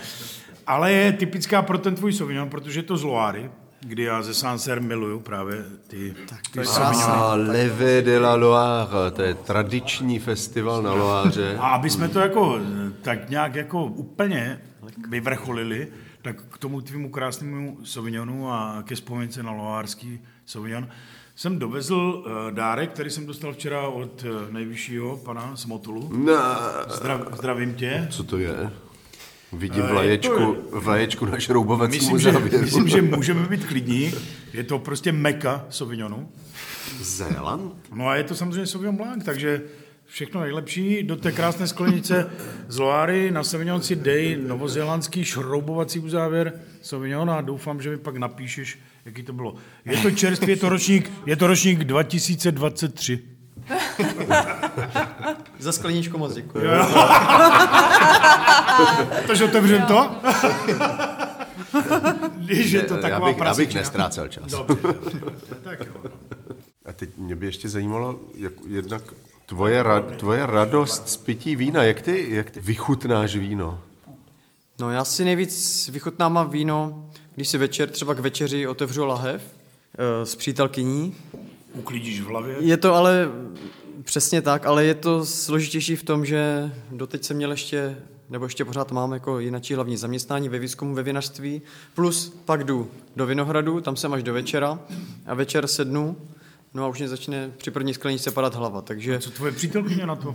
Ale 0.66 0.92
je 0.92 1.12
typická 1.12 1.62
pro 1.62 1.78
ten 1.78 1.94
tvůj 1.94 2.12
Sauvignon, 2.12 2.48
protože 2.48 2.78
je 2.78 2.82
to 2.82 2.96
z 2.96 3.02
Loary, 3.02 3.50
kdy 3.80 4.02
já 4.02 4.22
ze 4.22 4.34
Sancer 4.34 4.80
miluju 4.80 5.20
právě 5.20 5.64
ty, 5.88 6.14
ty 6.52 6.64
Sauvignony. 6.64 7.12
A 7.12 7.34
Leve 7.34 8.02
de 8.02 8.18
la 8.18 8.34
Loire, 8.34 9.10
to 9.16 9.22
je 9.22 9.34
tradiční 9.34 10.18
festival 10.18 10.82
na 10.82 10.92
Loáře. 10.92 11.56
A 11.58 11.68
aby 11.68 11.90
jsme 11.90 12.08
to 12.08 12.20
jako 12.20 12.58
eh, 12.58 12.92
tak 13.02 13.30
nějak 13.30 13.54
jako 13.54 13.84
úplně 13.84 14.60
vyvrcholili, 15.08 15.88
tak 16.22 16.36
k 16.50 16.58
tomu 16.58 16.80
tvému 16.80 17.10
krásnému 17.10 17.78
Sauvignonu 17.84 18.50
a 18.52 18.82
ke 18.86 18.94
vzpomínce 18.94 19.42
na 19.42 19.52
loárský 19.52 20.20
Sauvignon 20.46 20.88
jsem 21.36 21.58
dovezl 21.58 22.24
eh, 22.26 22.52
dárek, 22.54 22.90
který 22.90 23.10
jsem 23.10 23.26
dostal 23.26 23.52
včera 23.52 23.88
od 23.88 24.24
eh, 24.24 24.52
nejvyššího 24.52 25.16
pana 25.16 25.56
z 25.56 25.64
Motulu. 25.64 26.10
No, 26.16 26.32
Zdrav, 26.88 27.20
zdravím 27.36 27.74
tě. 27.74 28.06
co 28.10 28.24
to 28.24 28.38
je? 28.38 28.70
Vidím 29.52 29.82
Eh, 29.82 29.86
je 29.86 29.92
vlaječku, 29.92 30.54
to- 30.70 30.80
vlaječku 30.80 31.26
na 31.26 31.38
šroubovacímu 31.40 31.98
Myslím 32.02 32.18
že, 32.18 32.32
závěru. 32.32 32.62
myslím, 32.64 32.88
že 32.88 33.02
můžeme 33.02 33.46
být 33.48 33.64
klidní. 33.64 34.12
Je 34.52 34.64
to 34.64 34.78
prostě 34.78 35.12
meka 35.12 35.64
Sauvignonu. 35.70 36.28
Zéland? 37.00 37.72
No 37.94 38.08
a 38.08 38.16
je 38.16 38.24
to 38.24 38.34
samozřejmě 38.34 38.66
Sauvignon 38.66 38.96
Blanc, 38.96 39.24
takže 39.24 39.62
všechno 40.12 40.40
nejlepší 40.40 41.02
do 41.02 41.16
té 41.16 41.32
krásné 41.32 41.66
sklenice 41.66 42.30
z 42.68 42.78
Loary 42.78 43.30
na 43.30 43.44
Sauvignon 43.44 43.82
si 43.82 43.96
dej 43.96 44.36
novozélandský 44.46 45.24
šroubovací 45.24 45.98
uzávěr 45.98 46.52
Sauvignon 46.82 47.30
a 47.30 47.40
doufám, 47.40 47.82
že 47.82 47.90
mi 47.90 47.98
pak 47.98 48.16
napíšeš, 48.16 48.78
jaký 49.04 49.22
to 49.22 49.32
bylo. 49.32 49.54
Je 49.84 49.96
to 49.96 50.10
čerstvý, 50.10 50.48
je 50.48 50.56
to 50.56 50.68
ročník, 50.68 51.12
je 51.26 51.36
to 51.36 51.46
ročník 51.46 51.84
2023. 51.84 53.20
Za 55.58 55.72
skleničku 55.72 56.18
moc 56.18 56.34
děkuji. 56.34 56.64
Takže 59.26 59.44
otevřem 59.44 59.82
to? 59.82 60.10
Když 62.36 62.70
je 62.70 62.82
to 62.82 62.94
já 62.94 63.00
taková 63.00 63.28
bych, 63.28 63.38
já 63.38 63.54
bych 63.54 63.74
nestrácel 63.74 64.28
čas. 64.28 64.52
Dobře, 64.52 64.76
dobře, 64.82 65.18
dobře, 65.18 65.54
tak 65.62 65.80
jo. 65.80 66.10
A 66.84 66.92
teď 66.92 67.10
mě 67.16 67.36
by 67.36 67.46
ještě 67.46 67.68
zajímalo, 67.68 68.20
jak, 68.36 68.52
jednak 68.68 69.02
tvoje, 69.52 69.82
ra, 69.82 70.00
tvoje 70.00 70.46
radost 70.46 71.08
z 71.08 71.16
pití 71.16 71.56
vína. 71.56 71.82
Jak 71.82 72.02
ty, 72.02 72.26
jak 72.28 72.50
ty 72.50 72.60
vychutnáš 72.60 73.36
víno? 73.36 73.80
No 74.80 74.90
já 74.90 75.04
si 75.04 75.24
nejvíc 75.24 75.88
vychutnám 75.88 76.50
víno, 76.50 77.08
když 77.34 77.48
si 77.48 77.58
večer, 77.58 77.88
třeba 77.90 78.14
k 78.14 78.18
večeři 78.18 78.66
otevřu 78.66 79.04
lahev 79.04 79.42
eh, 79.42 80.26
s 80.26 80.34
přítelkyní. 80.34 81.14
Uklidíš 81.74 82.20
v 82.20 82.26
hlavě? 82.26 82.56
Je 82.60 82.76
to 82.76 82.94
ale 82.94 83.28
přesně 84.02 84.42
tak, 84.42 84.66
ale 84.66 84.84
je 84.84 84.94
to 84.94 85.26
složitější 85.26 85.96
v 85.96 86.02
tom, 86.02 86.24
že 86.24 86.72
doteď 86.90 87.24
jsem 87.24 87.36
měl 87.36 87.50
ještě, 87.50 87.96
nebo 88.30 88.44
ještě 88.44 88.64
pořád 88.64 88.92
mám 88.92 89.12
jako 89.12 89.38
jinačí 89.38 89.74
hlavní 89.74 89.96
zaměstnání 89.96 90.48
ve 90.48 90.58
výzkumu 90.58 90.94
ve 90.94 91.02
vinařství, 91.02 91.62
plus 91.94 92.36
pak 92.44 92.64
jdu 92.64 92.90
do 93.16 93.26
Vinohradu, 93.26 93.80
tam 93.80 93.96
jsem 93.96 94.12
až 94.12 94.22
do 94.22 94.32
večera 94.32 94.78
a 95.26 95.34
večer 95.34 95.66
sednu 95.66 96.16
No 96.74 96.84
a 96.84 96.88
už 96.88 96.98
mě 96.98 97.08
začne 97.08 97.52
při 97.56 97.70
první 97.70 97.94
skleničce 97.94 98.30
padat 98.30 98.54
hlava, 98.54 98.80
takže... 98.80 99.18
Co 99.18 99.30
tvoje 99.30 99.52
přítelkyně 99.52 100.06
na 100.06 100.16
to? 100.16 100.34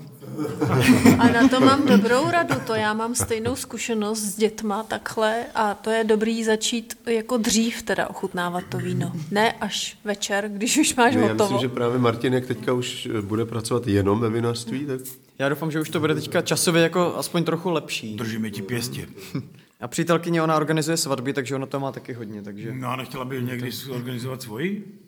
A 1.19 1.27
na 1.27 1.47
to 1.47 1.59
mám 1.59 1.87
dobrou 1.87 2.31
radu, 2.31 2.55
to 2.67 2.75
já 2.75 2.93
mám 2.93 3.15
stejnou 3.15 3.55
zkušenost 3.55 4.19
s 4.19 4.35
dětma 4.35 4.83
takhle 4.83 5.45
a 5.55 5.73
to 5.73 5.89
je 5.89 6.03
dobrý 6.03 6.43
začít 6.43 6.97
jako 7.05 7.37
dřív 7.37 7.83
teda 7.83 8.07
ochutnávat 8.09 8.63
to 8.69 8.77
víno. 8.77 9.11
Ne 9.31 9.51
až 9.51 9.97
večer, 10.03 10.49
když 10.53 10.77
už 10.77 10.95
máš 10.95 11.15
Ne, 11.15 11.21
já 11.21 11.27
hotovo. 11.27 11.53
myslím, 11.53 11.69
že 11.69 11.75
právě 11.75 11.99
Martin, 11.99 12.33
jak 12.33 12.45
teďka 12.45 12.73
už 12.73 13.05
eh, 13.17 13.21
bude 13.21 13.45
pracovat 13.45 13.87
jenom 13.87 14.19
ve 14.19 14.29
vinařství, 14.29 14.85
tak 14.85 14.99
Já 15.39 15.49
doufám, 15.49 15.71
že 15.71 15.79
už 15.81 15.89
to 15.89 15.99
bude 15.99 16.15
teďka 16.15 16.41
časově 16.41 16.83
jako 16.83 17.15
aspoň 17.15 17.43
trochu 17.43 17.69
lepší. 17.69 18.15
Držíme 18.15 18.49
ti 18.49 18.61
pěstě. 18.61 19.07
A 19.79 19.87
přítelkyně, 19.87 20.41
ona 20.41 20.55
organizuje 20.55 20.97
svatby, 20.97 21.33
takže 21.33 21.55
ona 21.55 21.65
to 21.65 21.79
má 21.79 21.91
taky 21.91 22.13
hodně, 22.13 22.41
takže... 22.41 22.73
No 22.73 22.87
a 22.89 22.95
nechtěla 22.95 23.25
by 23.25 23.43
někdy 23.43 23.71
organizovat 23.89 24.41
svoji? 24.41 24.99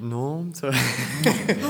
No, 0.00 0.44
co... 0.52 0.66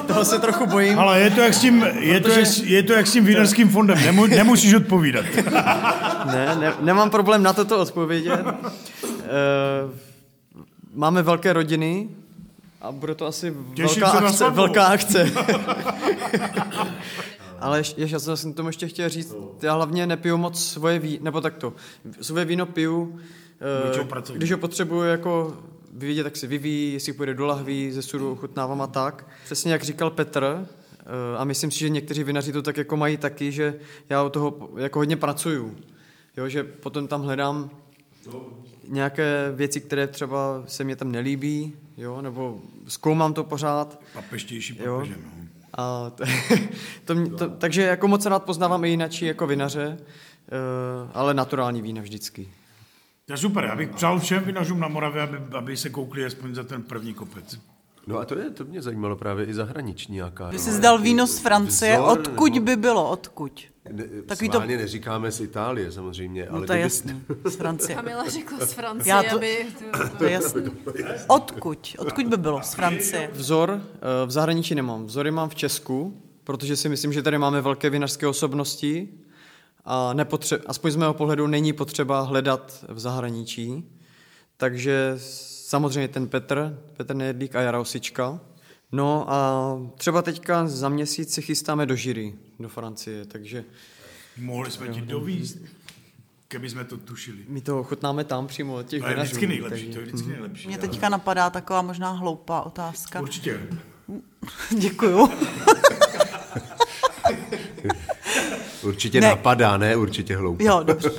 Toho 0.07 0.25
se 0.25 0.39
trochu 0.39 0.67
bojím. 0.67 0.99
Ale 0.99 1.21
je 1.21 1.31
to 1.31 1.41
jak 1.41 1.55
s 1.55 1.61
tím, 1.61 1.83
je 1.99 2.21
to, 2.21 2.29
jak, 2.29 2.49
je 2.63 2.83
to 2.83 2.93
jak 2.93 3.07
s 3.07 3.13
tím 3.13 3.25
vinařským 3.25 3.69
fondem, 3.69 3.99
Nemu, 4.05 4.27
nemusíš 4.27 4.75
odpovídat. 4.75 5.25
Ne, 6.27 6.57
ne, 6.61 6.75
nemám 6.81 7.11
problém 7.11 7.43
na 7.43 7.53
toto 7.53 7.79
odpovědět. 7.81 8.41
Uh, 8.43 9.09
máme 10.95 11.23
velké 11.23 11.53
rodiny 11.53 12.09
a 12.81 12.93
bude 12.93 13.15
to 13.15 13.27
asi 13.27 13.55
Těším 13.75 14.03
velká 14.03 14.19
akce, 14.19 14.51
velká 14.51 14.87
akce. 14.87 15.33
Ale 17.61 17.79
ještě, 17.79 18.07
já 18.29 18.37
jsem 18.37 18.53
tomu 18.53 18.69
ještě 18.69 18.89
chtěl 18.89 19.09
říct, 19.09 19.35
já 19.63 19.75
hlavně 19.75 20.07
nepiju 20.07 20.37
moc 20.37 20.65
svoje 20.65 20.99
víno, 20.99 21.25
nebo 21.25 21.41
takto, 21.41 21.73
svoje 22.21 22.45
víno 22.45 22.67
piju, 22.67 23.21
eh, 24.01 24.05
pracovní. 24.05 24.39
když 24.39 24.53
ho 24.53 24.59
potřebuju 24.59 25.03
jako 25.03 25.57
vyvidět, 26.03 26.25
tak 26.25 26.37
si 26.37 26.47
vyvíjí, 26.47 26.93
jestli 26.93 27.13
půjde 27.13 27.35
do 27.35 27.47
lahví, 27.47 27.93
ze 27.93 28.03
sudu 28.03 28.33
ochutnávám 28.33 28.83
a 28.83 28.87
tak. 28.87 29.27
Přesně 29.45 29.73
jak 29.73 29.83
říkal 29.83 30.11
Petr, 30.11 30.67
eh, 31.01 31.05
a 31.39 31.45
myslím 31.45 31.71
si, 31.71 31.79
že 31.79 31.89
někteří 31.89 32.25
vinaři 32.25 32.53
to 32.53 32.63
tak 32.63 32.77
jako 32.77 32.97
mají 32.97 33.17
taky, 33.17 33.53
že 33.53 33.75
já 34.09 34.23
u 34.23 34.29
toho 34.29 34.69
jako 34.77 34.99
hodně 34.99 35.17
pracuju. 35.17 35.77
Jo, 36.37 36.49
že 36.49 36.65
potom 36.65 37.09
tam 37.09 37.23
hledám 37.23 37.71
nějaké 38.89 39.53
věci, 39.55 39.81
které 39.81 40.07
třeba 40.07 40.63
se 40.67 40.85
mě 40.85 40.97
tam 40.97 41.13
nelíbí, 41.13 41.73
jo, 41.97 42.23
nebo 42.23 42.61
zkoumám 42.89 43.35
to 43.35 43.45
pořád. 43.45 44.01
Papeštější 44.15 44.79
Jo. 44.85 44.95
papežem. 44.97 45.23
No. 45.25 45.43
A 45.75 46.11
to, 46.11 46.25
to, 47.05 47.15
mě- 47.15 47.31
to, 47.31 47.49
takže 47.49 47.83
jako 47.83 48.09
moc 48.09 48.27
rád 48.27 48.43
poznávám 48.45 48.85
i 48.85 48.89
jinačí 48.89 49.25
jako 49.25 49.47
vinaře, 49.47 49.99
eh, 49.99 51.11
ale 51.15 51.35
naturální 51.35 51.83
vína 51.83 52.03
vždycky. 52.03 52.49
To 53.33 53.35
je 53.35 53.39
super, 53.39 53.65
já 53.65 53.77
bych 53.77 53.89
přál 53.91 54.21
všem 54.21 54.45
vinařům 54.45 54.81
na 54.81 54.89
Moravě, 54.89 55.23
aby, 55.23 55.39
aby 55.57 55.77
se 55.77 55.91
koukli 55.91 56.25
aspoň 56.25 56.55
za 56.55 56.65
ten 56.65 56.83
první 56.83 57.15
kopec. 57.15 57.59
No 58.07 58.19
a 58.19 58.25
to 58.25 58.39
je, 58.39 58.51
to 58.51 58.65
mě 58.65 58.83
zajímalo 58.83 59.17
právě 59.17 59.47
i 59.47 59.55
zahraniční 59.55 60.15
nějaká. 60.15 60.49
Ty 60.51 60.57
no, 60.57 60.63
jsi 60.63 60.73
zdal 60.73 60.95
jaký 60.95 61.05
víno 61.05 61.27
z 61.27 61.39
Francie, 61.39 61.93
vzor, 61.97 62.19
odkud 62.19 62.55
nebo- 62.55 62.67
by 62.67 62.77
bylo, 62.77 63.11
odkud? 63.11 63.61
Ne, 63.93 64.05
Takový 64.27 64.49
to- 64.51 64.61
neříkáme 64.61 65.33
z 65.33 65.41
Itálie 65.41 65.93
samozřejmě, 65.93 66.47
No 66.51 66.57
ale 66.57 66.67
to 66.67 66.73
je 66.73 66.79
kdyby- 66.79 66.83
jasný, 66.83 67.23
z 67.45 67.57
Francie. 67.57 67.97
Kamila 67.97 68.29
řekla 68.29 68.67
z 68.67 68.73
Francie, 68.73 69.11
Já 69.11 69.23
to- 69.23 69.37
aby... 69.37 69.67
To 70.19 70.25
je 70.25 70.31
jasný. 70.31 70.63
Odkud? 71.29 71.97
Odkud 71.99 72.27
by 72.27 72.37
bylo? 72.37 72.61
Z 72.63 72.75
Francie. 72.75 73.31
Vzor 73.33 73.81
eh, 73.83 74.27
v 74.27 74.31
zahraničí 74.31 74.75
nemám. 74.75 75.05
Vzory 75.07 75.31
mám 75.31 75.49
v 75.49 75.55
Česku, 75.55 76.23
protože 76.45 76.77
si 76.77 76.89
myslím, 76.89 77.13
že 77.13 77.23
tady 77.23 77.39
máme 77.39 77.61
velké 77.61 77.91
vinařské 77.91 78.27
osobnosti 78.27 79.09
a 79.85 80.13
nepotře- 80.15 80.61
aspoň 80.67 80.91
z 80.91 80.97
mého 80.97 81.15
pohledu 81.15 81.47
není 81.47 81.73
potřeba 81.73 82.21
hledat 82.21 82.85
v 82.89 82.99
zahraničí. 82.99 83.85
Takže 84.57 85.15
samozřejmě 85.17 86.09
ten 86.09 86.29
Petr, 86.29 86.79
Petr 86.97 87.15
Nejedlík 87.15 87.57
a 87.57 87.61
Jara 87.61 87.81
Osička. 87.81 88.41
No 88.93 89.25
a 89.33 89.63
třeba 89.97 90.23
teďka 90.23 90.67
za 90.69 90.89
měsíc 90.89 91.35
se 91.35 91.41
chystáme 91.41 91.87
do 91.87 91.97
Žiry, 91.97 92.35
do 92.61 92.69
Francie, 92.69 93.25
takže 93.25 93.65
Mohli 94.41 94.71
jsme 94.71 94.89
ti 94.89 95.01
dovízt, 95.01 95.59
keby 96.49 96.71
jsme 96.71 96.85
to 96.85 96.97
tušili. 96.97 97.39
my 97.49 97.61
to 97.61 97.81
ochutnáme 97.81 98.25
tam 98.25 98.47
přímo 98.47 98.75
od 98.75 98.87
těch 98.87 99.03
To 99.03 99.09
je 99.09 99.17
vždycky 99.17 99.47
nejlepší, 99.47 99.71
takže- 99.85 99.93
to 99.95 99.99
je 100.01 100.07
vždycky 100.07 100.29
nejlepší. 100.29 100.69
Mě 100.69 100.79
teďka 100.79 101.09
napadá 101.09 101.51
taková 101.51 101.83
možná 101.83 102.11
hloupá 102.11 102.61
otázka. 102.63 103.21
Určitě. 103.21 103.61
Děkuju. 104.79 105.29
Určitě 108.83 109.21
Ne. 109.21 109.29
napadá, 109.29 109.77
ne 109.77 109.97
určitě 109.97 110.37
hloupě. 110.37 110.67
Jo, 110.67 110.81
dobře. 110.83 111.11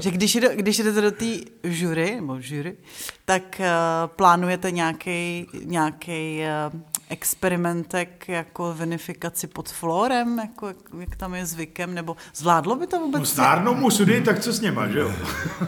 Že 0.00 0.10
když, 0.10 0.34
jde, 0.34 0.56
když 0.56 0.78
jdete 0.78 1.00
do 1.00 1.10
té 1.10 1.24
jury, 1.64 2.14
nebo 2.16 2.36
jury, 2.40 2.76
tak 3.24 3.42
uh, 3.60 3.66
plánujete 4.06 4.70
nějaký 4.70 5.46
nějaký 5.64 6.40
uh, 6.74 6.80
experimentek 7.08 8.28
jako 8.28 8.74
vinifikaci 8.74 9.46
pod 9.46 9.68
florem, 9.68 10.38
jako, 10.38 10.66
jak, 10.68 10.76
jak 11.00 11.16
tam 11.16 11.34
je 11.34 11.46
zvykem, 11.46 11.94
nebo 11.94 12.16
zvládlo 12.34 12.76
by 12.76 12.86
to 12.86 12.96
No 12.98 13.02
vůbec? 13.06 13.28
stárnou 13.28 13.74
mu 13.74 13.90
sudy, 13.90 14.20
tak 14.20 14.40
co 14.40 14.52
s 14.52 14.60
něma, 14.60 14.88
že 14.88 14.98
jo? 14.98 15.12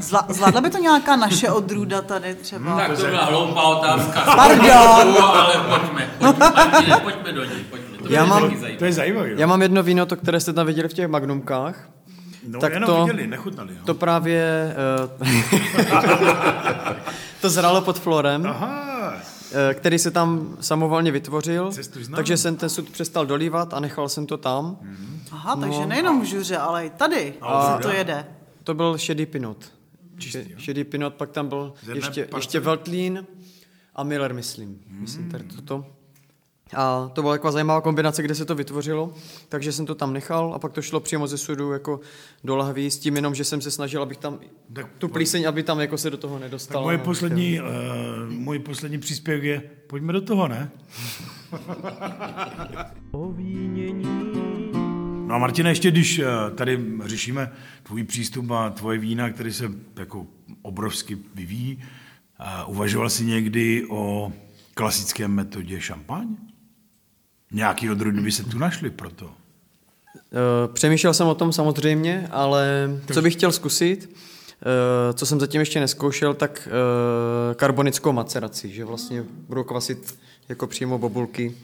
Zvla, 0.00 0.26
zvládla 0.28 0.60
by 0.60 0.70
to 0.70 0.78
nějaká 0.78 1.16
naše 1.16 1.50
odrůda 1.50 2.02
tady 2.02 2.34
třeba? 2.34 2.76
Tak 2.76 2.96
to 2.98 3.06
byla 3.06 3.24
hloupá 3.24 3.62
otázka. 3.62 4.20
Pardon. 4.36 5.16
Ale 5.24 5.54
pojďme, 5.68 6.10
pojďme, 6.18 6.96
pojďme 7.02 7.32
do 7.32 7.44
ní, 7.44 7.64
pojďme. 7.70 7.93
To 8.06 8.12
Já 8.12 8.24
mám- 8.24 8.50
taky 8.60 8.76
To 8.76 8.84
je 8.84 8.92
zajímavé. 8.92 9.30
Já 9.36 9.46
mám 9.46 9.62
jedno 9.62 9.82
víno, 9.82 10.06
to, 10.06 10.16
které 10.16 10.40
jste 10.40 10.52
tam 10.52 10.66
viděli 10.66 10.88
v 10.88 10.92
těch 10.92 11.08
magnumkách. 11.08 11.88
no, 12.48 12.60
tak 12.60 12.72
jenom 12.72 12.86
to- 12.86 13.04
viděli, 13.04 13.26
nechutnali. 13.26 13.74
No. 13.78 13.84
To 13.84 13.94
právě... 13.94 14.74
Uh, 15.20 15.28
to 17.40 17.50
zralo 17.50 17.80
pod 17.80 17.98
florem, 17.98 18.46
Aha, 18.46 19.14
eh, 19.70 19.74
který 19.74 19.98
se 19.98 20.10
tam 20.10 20.56
samovolně 20.60 21.10
vytvořil, 21.10 21.70
takže 22.14 22.36
jsem 22.36 22.56
ten 22.56 22.68
sud 22.68 22.90
přestal 22.90 23.26
dolívat 23.26 23.74
a 23.74 23.80
nechal 23.80 24.08
jsem 24.08 24.26
to 24.26 24.36
tam. 24.36 24.76
Aha, 25.32 25.56
takže 25.56 25.86
nejenom 25.86 26.20
v 26.20 26.24
žuře, 26.24 26.58
ale 26.58 26.86
i 26.86 26.90
tady 26.90 27.34
se 27.76 27.82
to 27.82 27.90
jede. 27.90 28.26
To 28.64 28.74
byl 28.74 28.98
šedý 28.98 29.26
pinot. 29.26 29.64
Še, 30.18 30.44
šedý 30.58 30.84
pinot, 30.84 31.14
pak 31.14 31.30
tam 31.30 31.48
byl 31.48 31.74
ještě, 31.94 32.28
ještě 32.36 32.60
Veltlín 32.60 33.26
a 33.96 34.02
Miller, 34.02 34.34
myslím. 34.34 34.78
Myslím 34.88 35.30
tady 35.30 35.44
toto. 35.44 35.86
A 36.76 37.10
to 37.12 37.22
byla 37.22 37.34
taková 37.34 37.52
zajímavá 37.52 37.80
kombinace, 37.80 38.22
kde 38.22 38.34
se 38.34 38.44
to 38.44 38.54
vytvořilo, 38.54 39.14
takže 39.48 39.72
jsem 39.72 39.86
to 39.86 39.94
tam 39.94 40.12
nechal 40.12 40.52
a 40.54 40.58
pak 40.58 40.72
to 40.72 40.82
šlo 40.82 41.00
přímo 41.00 41.26
ze 41.26 41.38
sudu 41.38 41.72
jako 41.72 42.00
do 42.44 42.56
lahví 42.56 42.90
s 42.90 42.98
tím 42.98 43.16
jenom, 43.16 43.34
že 43.34 43.44
jsem 43.44 43.60
se 43.60 43.70
snažil, 43.70 44.02
abych 44.02 44.18
tam 44.18 44.38
Tak 44.72 44.86
tu 44.98 45.08
plíseň, 45.08 45.48
aby 45.48 45.62
tam 45.62 45.80
jako 45.80 45.98
se 45.98 46.10
do 46.10 46.16
toho 46.16 46.38
nedostala. 46.38 46.84
moje 46.84 46.98
no. 46.98 47.04
poslední, 47.04 47.60
uh, 47.60 47.66
můj 48.28 48.58
poslední 48.58 48.98
příspěvek 48.98 49.44
je, 49.44 49.62
pojďme 49.86 50.12
do 50.12 50.20
toho, 50.20 50.48
ne? 50.48 50.70
No 55.26 55.34
a 55.34 55.38
Martina, 55.38 55.68
ještě 55.68 55.90
když 55.90 56.18
eh, 56.18 56.24
tady 56.54 56.80
řešíme 57.04 57.52
tvůj 57.82 58.04
přístup 58.04 58.50
a 58.50 58.70
tvoje 58.70 58.98
vína, 58.98 59.30
který 59.30 59.52
se 59.52 59.72
jako 59.96 60.26
obrovsky 60.62 61.18
vyvíjí, 61.34 61.82
uh, 62.40 62.70
uvažoval 62.70 63.10
jsi 63.10 63.24
někdy 63.24 63.86
o 63.90 64.32
klasické 64.74 65.28
metodě 65.28 65.80
šampaň? 65.80 66.36
Nějaký 67.52 67.90
odrůdy 67.90 68.20
by 68.20 68.32
se 68.32 68.44
tu 68.44 68.58
našli 68.58 68.90
proto. 68.90 69.30
Eh, 70.16 70.68
Přemýšlel 70.72 71.14
jsem 71.14 71.26
o 71.26 71.34
tom 71.34 71.52
samozřejmě, 71.52 72.28
ale 72.30 72.90
co 73.12 73.22
bych 73.22 73.32
chtěl 73.34 73.52
zkusit, 73.52 74.10
eh, 74.10 75.12
co 75.12 75.26
jsem 75.26 75.40
zatím 75.40 75.60
ještě 75.60 75.80
neskoušel, 75.80 76.34
tak 76.34 76.68
eh, 76.70 77.54
karbonickou 77.54 78.12
maceraci, 78.12 78.68
že 78.68 78.84
vlastně 78.84 79.24
budu 79.48 79.64
kvasit 79.64 80.18
jako 80.48 80.66
přímo 80.66 80.98
bobulky. 80.98 81.54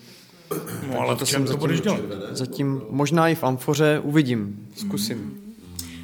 No 0.88 1.01
ale 1.01 1.16
to 1.16 1.25
v 1.25 1.29
čem 1.29 1.47
jsem 1.47 1.55
to 1.55 1.61
budeš 1.61 1.81
dělat? 1.81 2.01
Zatím 2.31 2.83
možná 2.90 3.29
i 3.29 3.35
v 3.35 3.45
amfoře, 3.45 4.01
uvidím, 4.05 4.69
zkusím. 4.77 5.40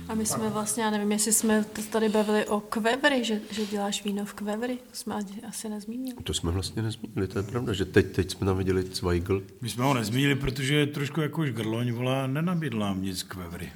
A 0.09 0.14
my 0.14 0.27
jsme 0.27 0.49
vlastně, 0.51 0.83
já 0.83 0.90
nevím, 0.90 1.12
jestli 1.12 1.33
jsme 1.33 1.64
tady 1.90 2.09
bavili 2.09 2.47
o 2.47 2.61
kvevry, 2.61 3.25
že, 3.25 3.40
že 3.51 3.66
děláš 3.66 4.05
víno 4.05 4.25
v 4.25 4.35
kvevry. 4.35 4.79
To 4.90 4.97
jsme 4.97 5.14
asi 5.49 5.69
nezmínili. 5.69 6.16
To 6.25 6.35
jsme 6.35 6.51
vlastně 6.51 6.83
nezmínili, 6.83 7.29
to 7.29 7.38
je 7.38 7.42
pravda, 7.42 7.73
že 7.73 7.85
teď, 7.85 8.12
teď 8.12 8.31
jsme 8.31 8.47
tam 8.47 8.59
viděli 8.59 8.83
Zweigl. 8.83 9.42
My 9.61 9.69
jsme 9.69 9.85
ho 9.85 9.95
nezmínili, 9.95 10.35
protože 10.35 10.75
je 10.75 10.87
trošku 10.87 11.21
jako 11.21 11.47
žgrloň, 11.47 11.92
volá, 11.92 12.27
nenabídl 12.27 12.79
nám 12.79 13.03
nic 13.03 13.23
kvevry. 13.23 13.73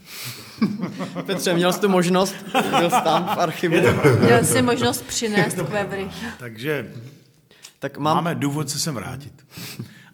Petře, 1.26 1.54
měl 1.54 1.72
jsi 1.72 1.80
tu 1.80 1.88
možnost, 1.88 2.34
byl 2.78 2.90
jsi 2.90 3.02
tam 3.04 3.24
v 3.24 3.38
archivu. 3.38 3.76
Měl 4.20 4.44
jsi 4.44 4.62
možnost 4.62 5.02
přinést 5.06 5.54
kvevry. 5.54 6.08
Takže 6.38 6.92
Tak 7.78 7.98
mám, 7.98 8.16
máme 8.16 8.34
důvod 8.34 8.70
se 8.70 8.78
sem 8.78 8.94
vrátit. 8.94 9.46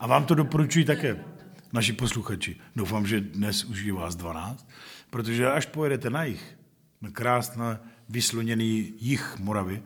A 0.01 0.07
vám 0.07 0.25
to 0.25 0.35
doporučuji 0.35 0.85
také, 0.85 1.25
naši 1.73 1.93
posluchači. 1.93 2.57
Doufám, 2.77 3.07
že 3.07 3.21
dnes 3.21 3.65
už 3.65 3.83
je 3.83 3.93
vás 3.93 4.17
12, 4.17 4.67
protože 5.17 5.51
až 5.51 5.67
pojedete 5.67 6.11
na 6.11 6.25
jich, 6.25 6.43
na 7.03 7.11
krásně 7.11 7.63
vysloněný 8.09 8.93
jich 9.01 9.37
Moravy, 9.39 9.83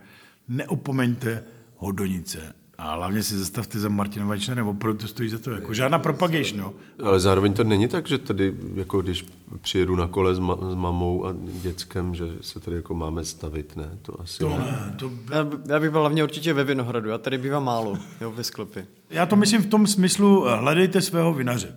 neopomeňte 0.49 1.45
Hodonice 1.77 2.55
A 2.79 2.95
hlavně 2.95 3.23
si 3.23 3.39
zastavte 3.39 3.79
za 3.79 3.89
Martina 3.89 4.27
Vajčna, 4.27 4.55
nebo 4.55 4.75
protestují 4.75 5.29
za 5.29 5.39
to. 5.39 5.51
Jako 5.51 5.75
žádná 5.75 5.99
propagation, 5.99 6.61
no. 6.61 6.73
Ale 7.05 7.21
zároveň 7.21 7.53
to 7.53 7.65
není 7.65 7.89
tak, 7.89 8.09
že 8.09 8.19
tady, 8.19 8.55
jako 8.75 9.03
když 9.03 9.27
přijedu 9.61 9.97
na 9.97 10.07
kole 10.07 10.35
s, 10.35 10.41
ma- 10.41 10.71
s 10.73 10.75
mamou 10.75 11.27
a 11.27 11.35
dětskem, 11.63 12.15
že 12.15 12.25
se 12.41 12.61
tady 12.61 12.77
jako 12.77 12.95
máme 12.95 13.25
stavit, 13.25 13.77
ne? 13.77 13.91
To 14.03 14.21
asi 14.21 14.39
To 14.39 14.49
ne. 14.49 14.95
to, 14.99 15.11
Já, 15.33 15.45
by- 15.45 15.57
já 15.73 15.81
bych 15.81 15.91
byl 15.91 16.01
hlavně 16.01 16.25
určitě 16.25 16.53
ve 16.53 16.65
Vinohradu, 16.65 17.09
já 17.09 17.19
tady 17.19 17.39
bývám 17.39 17.65
málo, 17.65 17.99
jo, 18.21 18.31
ve 18.33 18.45
sklepě. 18.45 18.87
já 19.11 19.27
to 19.27 19.37
myslím 19.37 19.63
v 19.63 19.67
tom 19.67 19.87
smyslu, 19.87 20.45
hledejte 20.57 21.01
svého 21.03 21.35
vinaře. 21.35 21.77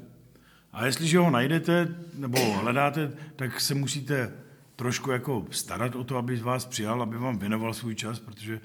A 0.74 0.86
jestliže 0.86 1.18
ho 1.18 1.32
najdete, 1.32 1.96
nebo 2.14 2.40
ho 2.40 2.54
hledáte, 2.54 3.12
tak 3.36 3.62
se 3.62 3.76
musíte 3.76 4.34
trošku 4.76 5.12
jako 5.12 5.46
starat 5.52 5.96
o 5.96 6.04
to, 6.04 6.18
aby 6.18 6.38
vás 6.38 6.66
přijal, 6.66 7.02
aby 7.02 7.18
vám 7.18 7.38
věnoval 7.38 7.74
svůj 7.74 7.96
čas, 7.96 8.20
protože 8.20 8.60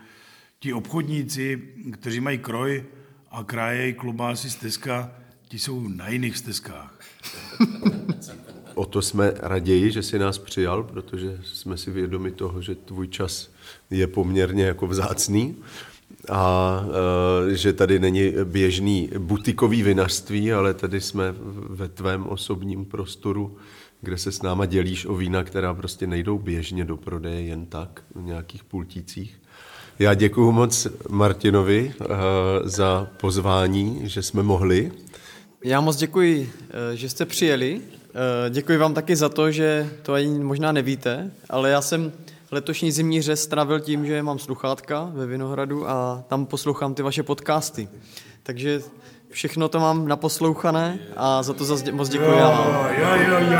ti 0.58 0.72
obchodníci, 0.72 1.62
kteří 1.92 2.20
mají 2.20 2.38
kroj 2.38 2.84
a 3.30 3.44
krájejí 3.44 3.94
klobásy 3.94 4.50
z 4.50 4.56
Teska, 4.56 5.12
ti 5.48 5.58
jsou 5.58 5.88
na 5.88 6.08
jiných 6.08 6.38
stezkách. 6.38 6.98
O 8.74 8.86
to 8.86 9.02
jsme 9.02 9.32
raději, 9.36 9.92
že 9.92 10.02
si 10.02 10.18
nás 10.18 10.38
přijal, 10.38 10.82
protože 10.82 11.40
jsme 11.44 11.76
si 11.76 11.90
vědomi 11.90 12.30
toho, 12.30 12.62
že 12.62 12.74
tvůj 12.74 13.08
čas 13.08 13.50
je 13.90 14.06
poměrně 14.06 14.64
jako 14.64 14.86
vzácný 14.86 15.56
a 16.30 16.84
e, 17.50 17.56
že 17.56 17.72
tady 17.72 17.98
není 17.98 18.32
běžný 18.44 19.10
butikový 19.18 19.82
vinařství, 19.82 20.52
ale 20.52 20.74
tady 20.74 21.00
jsme 21.00 21.34
ve 21.68 21.88
tvém 21.88 22.26
osobním 22.26 22.84
prostoru, 22.84 23.56
kde 24.00 24.18
se 24.18 24.32
s 24.32 24.42
náma 24.42 24.66
dělíš 24.66 25.06
o 25.06 25.14
vína, 25.14 25.44
která 25.44 25.74
prostě 25.74 26.06
nejdou 26.06 26.38
běžně 26.38 26.84
do 26.84 26.96
prodeje 26.96 27.42
jen 27.42 27.66
tak, 27.66 28.02
v 28.14 28.22
nějakých 28.22 28.64
pultících. 28.64 29.40
Já 29.98 30.14
děkuji 30.14 30.52
moc 30.52 30.86
Martinovi 31.08 31.92
e, 32.00 32.04
za 32.64 33.08
pozvání, 33.16 34.00
že 34.02 34.22
jsme 34.22 34.42
mohli. 34.42 34.92
Já 35.64 35.80
moc 35.80 35.96
děkuji, 35.96 36.52
eh, 36.92 36.96
že 36.96 37.08
jste 37.08 37.24
přijeli. 37.24 37.80
Děkuji 38.50 38.78
vám 38.78 38.94
taky 38.94 39.16
za 39.16 39.28
to, 39.28 39.50
že 39.50 39.90
to 40.02 40.12
ani 40.12 40.38
možná 40.38 40.72
nevíte, 40.72 41.30
ale 41.50 41.70
já 41.70 41.80
jsem 41.80 42.12
letošní 42.50 42.92
zimní 42.92 43.22
řez 43.22 43.42
strávil 43.42 43.80
tím, 43.80 44.06
že 44.06 44.22
mám 44.22 44.38
sluchátka 44.38 45.10
ve 45.12 45.26
Vinohradu 45.26 45.88
a 45.90 46.24
tam 46.28 46.46
poslouchám 46.46 46.94
ty 46.94 47.02
vaše 47.02 47.22
podcasty. 47.22 47.88
Takže 48.42 48.80
všechno 49.30 49.68
to 49.68 49.80
mám 49.80 50.08
naposlouchané 50.08 50.98
a 51.16 51.42
za 51.42 51.52
to 51.52 51.64
zase 51.64 51.92
moc 51.92 52.08
děkuji. 52.08 52.30
Jo, 52.38 52.86
jo, 52.98 53.08
jo, 53.28 53.38
jo. 53.50 53.58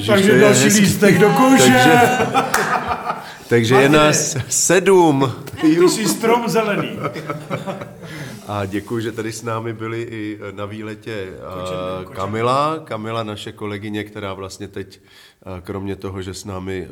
To 0.00 0.06
Takže 0.06 0.30
je 0.32 0.40
další 0.40 0.64
hezký. 0.64 0.80
lístek 0.80 1.18
do 1.18 1.30
kouše. 1.30 1.62
Takže, 1.72 2.00
takže 3.48 3.74
je 3.74 3.88
nás 3.88 4.36
sedm. 4.48 5.32
Ty 5.60 5.66
jsi 5.88 6.08
strom 6.08 6.48
zelený. 6.48 6.90
A 8.48 8.64
děkuji, 8.64 9.00
že 9.00 9.12
tady 9.12 9.32
s 9.32 9.42
námi 9.42 9.72
byli 9.72 10.02
i 10.02 10.38
na 10.50 10.64
výletě 10.64 11.28
eh, 11.32 12.14
Kamila. 12.14 12.78
Kamila, 12.84 13.22
naše 13.22 13.52
kolegyně, 13.52 14.04
která 14.04 14.34
vlastně 14.34 14.68
teď, 14.68 15.00
eh, 15.00 15.60
kromě 15.60 15.96
toho, 15.96 16.22
že 16.22 16.34
s 16.34 16.44
námi 16.44 16.88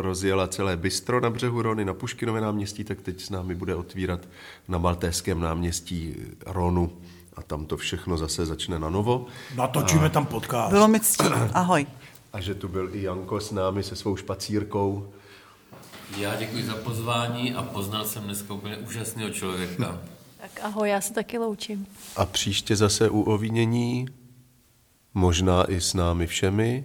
rozjela 0.00 0.48
celé 0.48 0.76
bistro 0.76 1.20
na 1.20 1.30
břehu 1.30 1.62
Rony 1.62 1.84
na 1.84 1.94
Puškinově 1.94 2.42
náměstí, 2.42 2.84
tak 2.84 3.00
teď 3.00 3.20
s 3.20 3.30
námi 3.30 3.54
bude 3.54 3.74
otvírat 3.74 4.20
na 4.68 4.78
Maltéském 4.78 5.40
náměstí 5.40 6.16
Ronu. 6.46 6.92
A 7.36 7.42
tam 7.42 7.66
to 7.66 7.76
všechno 7.76 8.18
zase 8.18 8.46
začne 8.46 8.78
na 8.78 8.90
novo. 8.90 9.26
Natočíme 9.56 10.10
tam 10.10 10.26
podcast. 10.26 10.70
Bylo 10.70 10.88
mi 10.88 11.00
ctí. 11.00 11.24
Ahoj. 11.54 11.86
A 12.32 12.40
že 12.40 12.54
tu 12.54 12.68
byl 12.68 12.90
i 12.92 13.02
Janko 13.02 13.40
s 13.40 13.50
námi 13.50 13.82
se 13.82 13.96
svou 13.96 14.16
špacírkou. 14.16 15.08
Já 16.16 16.34
děkuji 16.34 16.64
za 16.64 16.74
pozvání 16.74 17.54
a 17.54 17.62
poznal 17.62 18.04
jsem 18.04 18.22
dneska 18.22 18.54
úplně 18.54 18.76
úžasného 18.76 19.30
člověka. 19.30 19.98
Tak 20.40 20.50
ahoj, 20.62 20.90
já 20.90 21.00
se 21.00 21.14
taky 21.14 21.38
loučím. 21.38 21.86
A 22.16 22.26
příště 22.26 22.76
zase 22.76 23.10
u 23.10 23.20
ovínění, 23.20 24.06
možná 25.14 25.64
i 25.70 25.80
s 25.80 25.94
námi 25.94 26.26
všemi. 26.26 26.84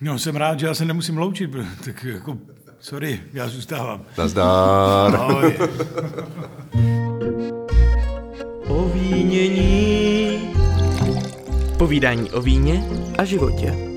No, 0.00 0.18
jsem 0.18 0.36
rád, 0.36 0.60
že 0.60 0.66
já 0.66 0.74
se 0.74 0.84
nemusím 0.84 1.18
loučit, 1.18 1.50
tak 1.84 2.04
jako, 2.04 2.38
sorry, 2.80 3.20
já 3.32 3.48
zůstávám. 3.48 4.04
Nazdár. 4.18 5.16
Ahoj. 5.16 5.58
Ovínění. 8.68 10.52
Povídání 11.78 12.30
o 12.30 12.42
víně 12.42 12.84
a 13.18 13.24
životě. 13.24 13.91